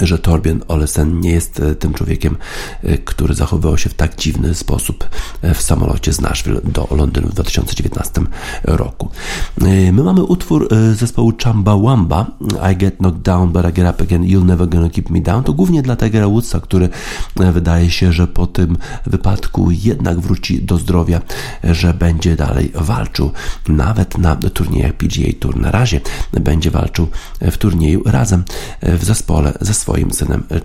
że 0.00 0.18
Torbjörn 0.18 0.60
Olesen 0.68 1.20
nie 1.20 1.30
jest 1.30 1.60
e, 1.60 1.74
tym 1.74 1.94
człowiekiem, 1.94 2.36
e, 2.82 2.98
który 2.98 3.34
zachowywał 3.34 3.78
się 3.78 3.90
w 3.90 3.94
tak 3.94 4.16
dziwny 4.16 4.54
sposób 4.54 5.08
e, 5.42 5.54
w 5.54 5.62
samolocie 5.62 6.12
z 6.12 6.20
Nashville 6.20 6.60
do 6.64 6.88
Londynu 6.90 7.28
w 7.28 7.34
2019 7.34 8.20
roku. 8.64 9.10
My 9.58 9.92
mamy 9.92 10.22
utwór 10.22 10.68
zespołu 10.94 11.32
Chumbawamba 11.44 12.26
I 12.72 12.76
Get 12.76 12.96
Knocked 12.96 13.22
Down 13.22 13.52
But 13.52 13.68
I 13.70 13.72
Get 13.72 13.94
Up 13.94 14.04
Again 14.04 14.22
You'll 14.22 14.44
Never 14.44 14.68
Gonna 14.68 14.90
Keep 14.90 15.10
Me 15.10 15.20
Down. 15.20 15.44
To 15.44 15.52
głównie 15.52 15.82
dla 15.82 15.96
Tigera 15.96 16.28
Woodsa, 16.28 16.60
który 16.60 16.88
wydaje 17.36 17.90
się, 17.90 18.12
że 18.12 18.26
po 18.26 18.46
tym 18.46 18.78
wypadku 19.06 19.70
jednak 19.70 20.20
wróci 20.20 20.62
do 20.62 20.78
zdrowia, 20.78 21.20
że 21.64 21.94
będzie 21.94 22.36
dalej 22.36 22.72
walczył 22.74 23.30
nawet 23.68 24.18
na 24.18 24.36
turniejach 24.36 24.92
PGA 24.92 25.32
Tour. 25.40 25.56
Na 25.56 25.70
razie 25.70 26.00
będzie 26.32 26.70
walczył 26.70 27.08
w 27.40 27.58
turnieju 27.58 28.02
razem 28.04 28.44
w 28.82 29.04
zespole 29.04 29.52
ze 29.60 29.74
swoim 29.82 30.14
synem 30.14 30.46
e, 30.50 30.60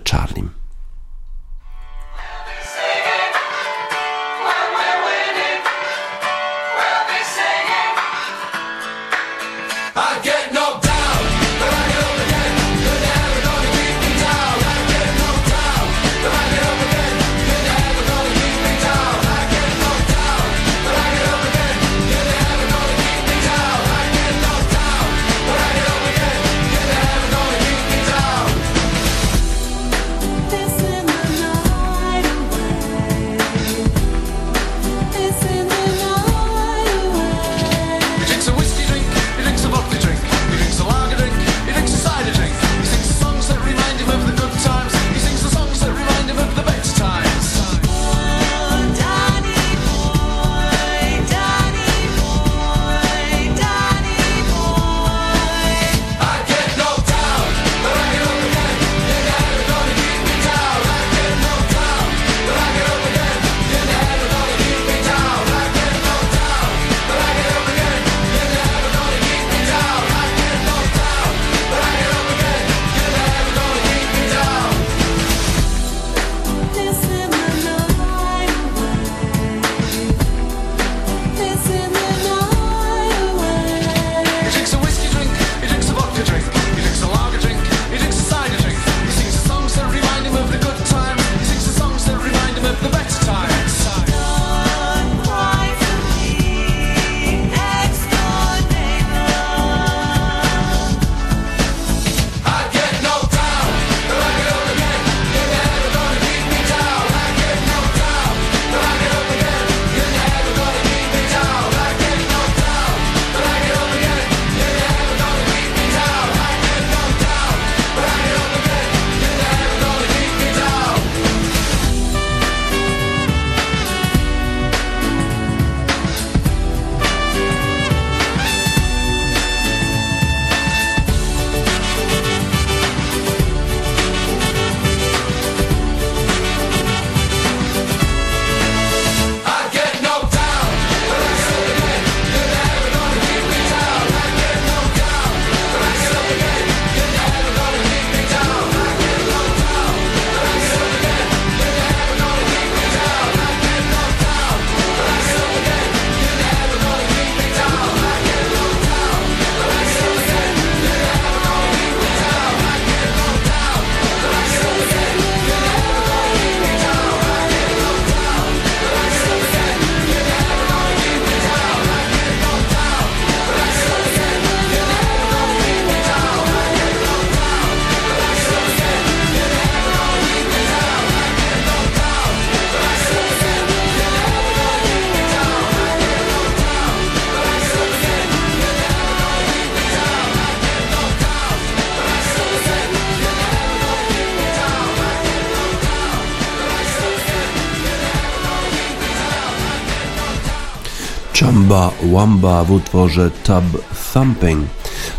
Chamba 201.68 201.92
Wamba 202.12 202.64
w 202.64 202.70
utworze 202.70 203.30
Tub 203.30 203.84
Thumping. 204.12 204.66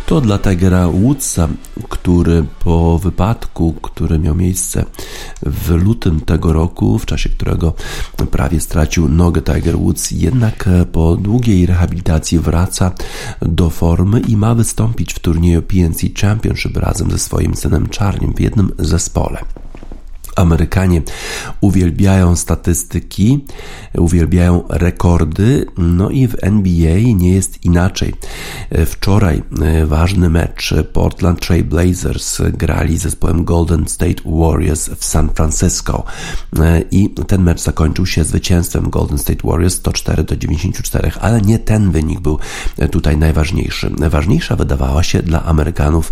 To 0.05 0.21
dla 0.21 0.39
Tigera 0.39 0.87
Woodsa, 0.87 1.47
który 1.89 2.45
po 2.63 2.99
wypadku, 2.99 3.73
który 3.81 4.19
miał 4.19 4.35
miejsce 4.35 4.85
w 5.43 5.69
lutym 5.69 6.21
tego 6.21 6.53
roku, 6.53 6.99
w 6.99 7.05
czasie 7.05 7.29
którego 7.29 7.73
prawie 8.31 8.59
stracił 8.59 9.09
nogę 9.09 9.41
Tiger 9.41 9.77
Woods, 9.77 10.11
jednak 10.11 10.69
po 10.91 11.15
długiej 11.15 11.65
rehabilitacji 11.65 12.39
wraca 12.39 12.91
do 13.41 13.69
formy 13.69 14.19
i 14.19 14.37
ma 14.37 14.55
wystąpić 14.55 15.13
w 15.13 15.19
turnieju 15.19 15.61
PNC 15.61 16.01
Championship 16.21 16.77
razem 16.77 17.11
ze 17.11 17.19
swoim 17.19 17.55
synem 17.55 17.89
Czarnym 17.89 18.33
w 18.33 18.39
jednym 18.39 18.71
zespole. 18.79 19.43
Amerykanie 20.39 21.01
uwielbiają 21.61 22.35
statystyki, 22.35 23.45
uwielbiają 23.97 24.63
rekordy, 24.69 25.65
no 25.77 26.09
i 26.09 26.27
w 26.27 26.35
NBA 26.41 26.97
nie 27.15 27.33
jest 27.33 27.65
inaczej. 27.65 28.13
Wczoraj 28.85 29.43
e, 29.61 29.85
ważny 29.85 30.29
mecz 30.29 30.73
Portland 30.93 31.39
Trail 31.39 31.63
Blazers 31.63 32.41
grali 32.41 32.97
z 32.97 33.01
zespołem 33.01 33.45
Golden 33.45 33.87
State 33.87 34.21
Warriors 34.25 34.89
w 34.89 35.05
San 35.05 35.29
Francisco 35.29 36.03
E, 36.59 36.81
i 36.91 37.09
ten 37.09 37.43
mecz 37.43 37.61
zakończył 37.61 38.05
się 38.05 38.23
zwycięstwem 38.23 38.89
Golden 38.89 39.17
State 39.17 39.47
Warriors 39.47 39.75
104 39.75 40.23
do 40.23 40.35
94, 40.35 41.11
ale 41.21 41.41
nie 41.41 41.59
ten 41.59 41.91
wynik 41.91 42.19
był 42.19 42.39
tutaj 42.91 43.17
najważniejszy. 43.17 43.91
Ważniejsza 44.09 44.55
wydawała 44.55 45.03
się 45.03 45.23
dla 45.23 45.43
Amerykanów 45.43 46.11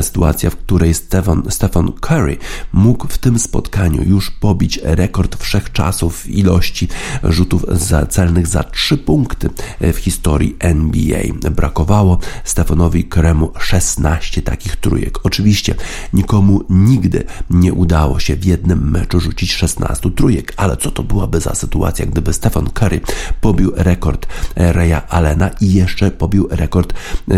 sytuacja, 0.00 0.50
w 0.50 0.56
której 0.56 0.94
Stephen, 0.94 1.42
Stephen 1.48 1.92
Curry 1.92 2.36
mógł 2.72 3.08
w 3.08 3.18
tym 3.18 3.38
spotkaniu 3.38 3.59
już 4.06 4.30
pobić 4.30 4.80
rekord 4.82 5.36
wszechczasów 5.42 6.20
w 6.22 6.28
ilości 6.28 6.88
rzutów 7.22 7.64
za 7.68 8.06
celnych 8.06 8.46
za 8.46 8.64
3 8.64 8.98
punkty 8.98 9.50
w 9.80 9.96
historii 9.96 10.56
NBA. 10.58 11.50
Brakowało 11.50 12.18
Stephenowi 12.44 13.08
Curry'emu 13.08 13.48
16 13.58 14.42
takich 14.42 14.76
trójek. 14.76 15.18
Oczywiście 15.26 15.74
nikomu 16.12 16.64
nigdy 16.70 17.24
nie 17.50 17.72
udało 17.72 18.18
się 18.18 18.36
w 18.36 18.44
jednym 18.44 18.90
meczu 18.90 19.20
rzucić 19.20 19.52
16 19.52 20.10
trójek, 20.10 20.52
ale 20.56 20.76
co 20.76 20.90
to 20.90 21.02
byłaby 21.02 21.40
za 21.40 21.54
sytuacja, 21.54 22.06
gdyby 22.06 22.32
Stephen 22.32 22.70
Curry 22.70 23.00
pobił 23.40 23.72
rekord 23.76 24.26
Raya 24.56 25.00
Allena 25.08 25.50
i 25.60 25.72
jeszcze 25.72 26.10
pobił 26.10 26.48
rekord 26.50 26.94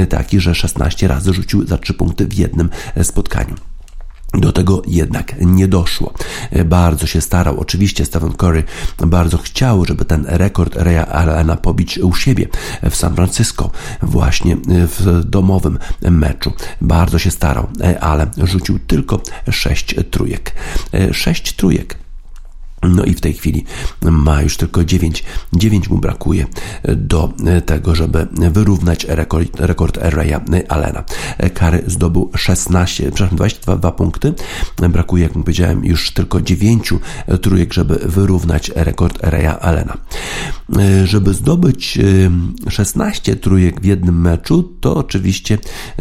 taki, 0.08 0.40
że 0.40 0.54
16 0.54 1.08
razy 1.08 1.32
rzucił 1.32 1.66
za 1.66 1.78
3 1.78 1.94
punkty 1.94 2.26
w 2.26 2.34
jednym 2.34 2.70
spotkaniu. 3.02 3.71
Do 4.34 4.52
tego 4.52 4.82
jednak 4.86 5.34
nie 5.40 5.68
doszło. 5.68 6.14
Bardzo 6.64 7.06
się 7.06 7.20
starał. 7.20 7.60
Oczywiście 7.60 8.04
Stephen 8.04 8.32
Curry 8.32 8.64
bardzo 8.98 9.38
chciał, 9.38 9.84
żeby 9.84 10.04
ten 10.04 10.24
rekord 10.28 10.76
Raya 10.76 11.06
Allena 11.10 11.56
pobić 11.56 11.98
u 11.98 12.14
siebie 12.14 12.48
w 12.90 12.96
San 12.96 13.14
Francisco, 13.14 13.70
właśnie 14.02 14.56
w 14.66 15.20
domowym 15.24 15.78
meczu. 16.02 16.52
Bardzo 16.80 17.18
się 17.18 17.30
starał, 17.30 17.68
ale 18.00 18.30
rzucił 18.44 18.78
tylko 18.78 19.20
sześć 19.50 19.94
trójek. 20.10 20.54
Sześć 21.12 21.52
trójek. 21.56 21.98
No 22.82 23.04
i 23.04 23.14
w 23.14 23.20
tej 23.20 23.32
chwili 23.32 23.64
ma 24.02 24.42
już 24.42 24.56
tylko 24.56 24.84
9. 24.84 25.24
9 25.52 25.90
mu 25.90 25.98
brakuje 25.98 26.46
do 26.96 27.32
tego, 27.66 27.94
żeby 27.94 28.26
wyrównać 28.34 29.04
rekord, 29.04 29.60
rekord 29.60 29.98
Raya. 30.00 30.40
Kary 31.54 31.82
zdobył 31.86 32.30
16, 32.36 33.04
przepraszam, 33.04 33.36
22 33.36 33.92
punkty. 33.92 34.34
Brakuje, 34.90 35.22
jak 35.22 35.32
powiedziałem, 35.32 35.84
już 35.84 36.10
tylko 36.10 36.40
9 36.40 36.94
trójek, 37.42 37.72
żeby 37.72 37.94
wyrównać 37.94 38.72
rekord 38.74 39.18
Raya 39.22 39.58
Allena. 39.60 39.96
Żeby 41.04 41.34
zdobyć 41.34 41.98
16 42.68 43.36
trójek 43.36 43.80
w 43.80 43.84
jednym 43.84 44.20
meczu, 44.20 44.62
to 44.80 44.96
oczywiście 44.96 45.58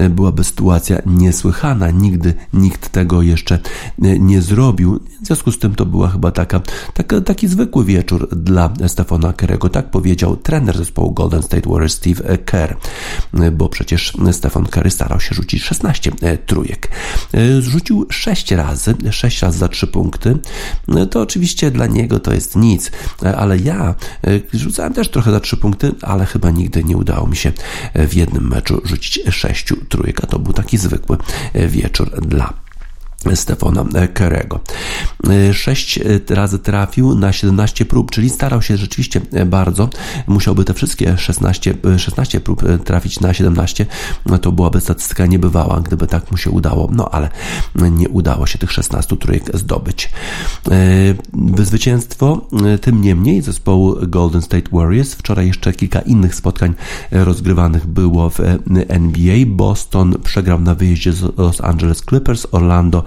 byłaby 0.10 0.44
sytuacja 0.44 0.98
niesłychana. 1.06 1.92
Nigdy 1.92 2.34
nikt 2.54 2.90
tego 2.90 3.22
jeszcze 3.22 3.60
nie 4.00 4.42
zrobił. 4.42 5.00
W 5.22 5.26
związku 5.26 5.52
z 5.52 5.60
tym 5.60 5.76
to 5.76 5.86
była 5.86 6.10
chyba 6.10 6.32
taka 6.32 6.62
tak, 6.94 7.14
taki 7.26 7.48
zwykły 7.48 7.86
wieczór 7.86 8.30
dla 8.36 8.74
Stefana 8.88 9.34
Kerego. 9.34 9.70
Tak 9.70 9.92
powiedział 9.92 10.38
trener 10.38 10.78
zespołu 10.78 11.12
Golden 11.12 11.44
State 11.44 11.70
Warriors 11.70 11.94
Steve 11.94 12.38
Kerr, 12.38 12.78
bo 13.52 13.70
przecież 13.70 14.14
Stefan 14.32 14.66
Curry 14.66 14.92
starał 14.92 15.20
się 15.20 15.36
rzucić 15.36 15.64
16 15.64 16.12
trójek. 16.46 16.92
Zrzucił 17.60 18.06
6 18.10 18.52
razy, 18.52 18.96
6 19.12 19.42
razy 19.42 19.58
za 19.58 19.68
3 19.68 19.88
punkty. 19.88 20.40
To 21.12 21.22
oczywiście 21.22 21.72
dla 21.72 21.88
niego 21.88 22.20
to 22.20 22.34
jest 22.34 22.56
nic, 22.56 22.92
ale 23.38 23.58
ja 23.58 23.96
rzucałem 24.54 24.94
też 24.94 25.10
trochę 25.10 25.32
za 25.32 25.40
3 25.40 25.58
punkty, 25.58 25.92
ale 26.02 26.26
chyba 26.26 26.52
nigdy 26.52 26.84
nie 26.84 26.98
udało 26.98 27.28
mi 27.28 27.36
się 27.36 27.52
w 27.96 28.14
jednym 28.14 28.48
meczu 28.48 28.82
rzucić 28.84 29.20
6 29.30 29.74
trójek, 29.90 30.24
a 30.24 30.28
to 30.28 30.40
był 30.40 30.54
taki 30.54 30.78
zwykły 30.78 31.18
wieczór 31.54 32.22
dla 32.22 32.61
Stefana 33.36 33.86
Kerego. 34.14 34.60
Sześć 35.54 36.00
razy 36.30 36.60
trafił 36.60 37.16
na 37.16 37.34
17 37.34 37.86
prób, 37.86 38.12
czyli 38.12 38.30
starał 38.30 38.62
się 38.62 38.78
rzeczywiście 38.78 39.22
bardzo. 39.46 39.90
Musiałby 40.28 40.66
te 40.66 40.74
wszystkie 40.74 41.18
16, 41.18 41.74
16 41.98 42.40
prób 42.40 42.64
trafić 42.86 43.20
na 43.20 43.34
17. 43.34 43.86
To 44.42 44.52
byłaby 44.52 44.82
statystyka 44.82 45.26
niebywała, 45.26 45.80
gdyby 45.80 46.08
tak 46.08 46.32
mu 46.32 46.38
się 46.38 46.50
udało. 46.50 46.90
No 46.92 47.10
ale 47.10 47.30
nie 47.76 48.10
udało 48.10 48.48
się 48.48 48.58
tych 48.58 48.72
16 48.72 49.18
trójek 49.18 49.58
zdobyć. 49.58 50.12
Zwycięstwo 51.64 52.48
tym 52.82 53.02
niemniej 53.02 53.42
zespołu 53.42 53.96
Golden 54.08 54.42
State 54.42 54.70
Warriors. 54.72 55.14
Wczoraj 55.14 55.48
jeszcze 55.48 55.74
kilka 55.74 56.00
innych 56.00 56.36
spotkań 56.36 56.74
rozgrywanych 57.12 57.88
było 57.88 58.30
w 58.30 58.40
NBA. 58.88 59.36
Boston 59.46 60.16
przegrał 60.24 60.60
na 60.60 60.76
wyjeździe 60.76 61.14
z 61.14 61.38
Los 61.38 61.62
Angeles 61.62 62.02
Clippers, 62.10 62.48
Orlando 62.52 63.04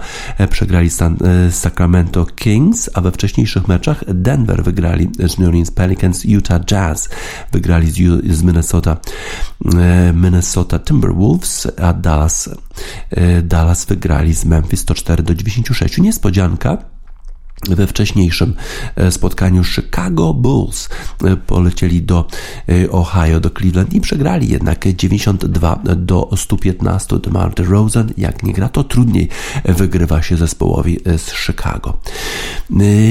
przegrali 0.49 0.89
San, 0.89 1.17
Sacramento 1.51 2.25
Kings, 2.25 2.89
a 2.93 3.01
we 3.01 3.11
wcześniejszych 3.11 3.67
meczach 3.67 4.03
Denver 4.07 4.63
wygrali 4.63 5.09
z 5.19 5.37
New 5.37 5.47
Orleans 5.47 5.71
Pelicans, 5.71 6.25
Utah 6.25 6.59
Jazz 6.65 7.09
wygrali 7.51 7.91
z, 7.91 7.95
z 8.33 8.43
Minnesota, 8.43 8.97
Minnesota 10.13 10.79
Timberwolves, 10.79 11.67
a 11.81 11.93
Dallas, 11.93 12.49
Dallas 13.43 13.85
wygrali 13.85 14.33
z 14.33 14.45
Memphis 14.45 14.79
104 14.79 15.23
do 15.23 15.35
96. 15.35 15.97
Niespodzianka 15.97 16.94
we 17.69 17.87
wcześniejszym 17.87 18.53
spotkaniu 19.09 19.63
Chicago 19.63 20.33
Bulls 20.33 20.89
polecieli 21.47 22.01
do 22.01 22.27
Ohio, 22.91 23.39
do 23.39 23.49
Cleveland 23.49 23.93
i 23.93 24.01
przegrali 24.01 24.49
jednak 24.49 24.85
92 24.95 25.79
do 25.95 26.29
115. 26.35 27.19
DeMar 27.19 27.53
DeRozan, 27.53 28.13
jak 28.17 28.43
nie 28.43 28.53
gra, 28.53 28.69
to 28.69 28.83
trudniej 28.83 29.29
wygrywa 29.65 30.21
się 30.21 30.37
zespołowi 30.37 30.99
z 31.17 31.31
Chicago. 31.33 31.97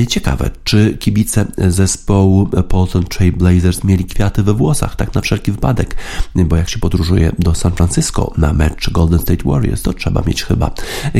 Ciekawe, 0.09 0.51
czy 0.65 0.97
kibice 1.01 1.47
zespołu 1.59 2.47
Portland 2.47 3.09
Trail 3.09 3.33
Blazers 3.33 3.85
mieli 3.85 4.05
kwiaty 4.05 4.43
we 4.43 4.55
włosach, 4.55 4.97
tak 4.97 5.15
na 5.15 5.21
wszelki 5.21 5.53
wypadek, 5.53 5.97
bo 6.35 6.57
jak 6.57 6.69
się 6.69 6.79
podróżuje 6.79 7.33
do 7.39 7.55
San 7.55 7.73
Francisco 7.73 8.33
na 8.39 8.53
mecz 8.53 8.91
Golden 8.91 9.19
State 9.19 9.45
Warriors, 9.45 9.83
to 9.83 9.93
trzeba 9.93 10.23
mieć 10.27 10.45
chyba 10.45 10.71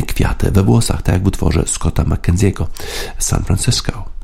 kwiaty 0.07 0.51
we 0.51 0.63
włosach, 0.63 1.01
tak 1.01 1.13
jak 1.13 1.23
w 1.23 1.27
utworze 1.27 1.63
Scotta 1.67 2.03
McKenzie'ego. 2.03 2.65
San 3.25 3.43
Francisco. 3.43 4.14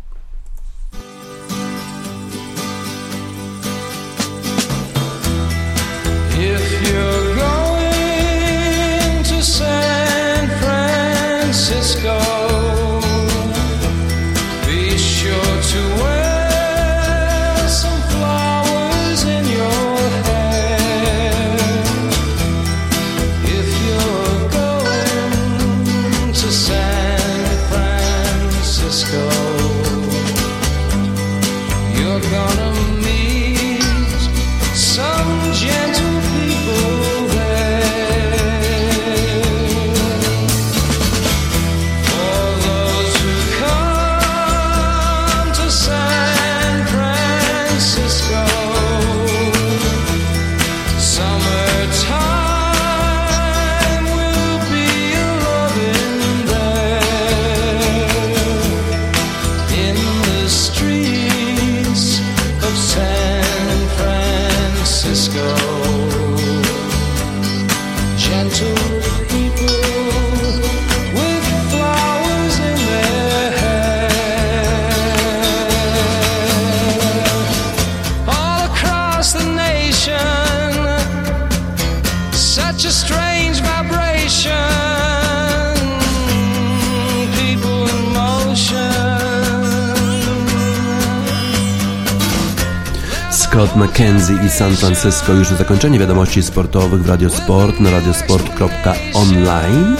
Scott 93.61 93.75
McKenzie 93.75 94.33
i 94.45 94.49
San 94.49 94.75
Francisco. 94.75 95.33
Już 95.33 95.47
zakończenie 95.47 95.99
wiadomości 95.99 96.43
sportowych 96.43 97.03
w 97.03 97.09
Radiosport 97.09 97.79
na 97.79 97.91
radiosport.online 97.91 99.95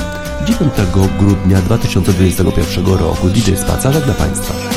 9 0.46 0.74
grudnia 1.20 1.62
2021 1.62 2.86
roku. 2.86 3.30
DJ 3.30 3.56
Spaca 3.56 3.92
żegna 3.92 4.14
Państwa. 4.14 4.71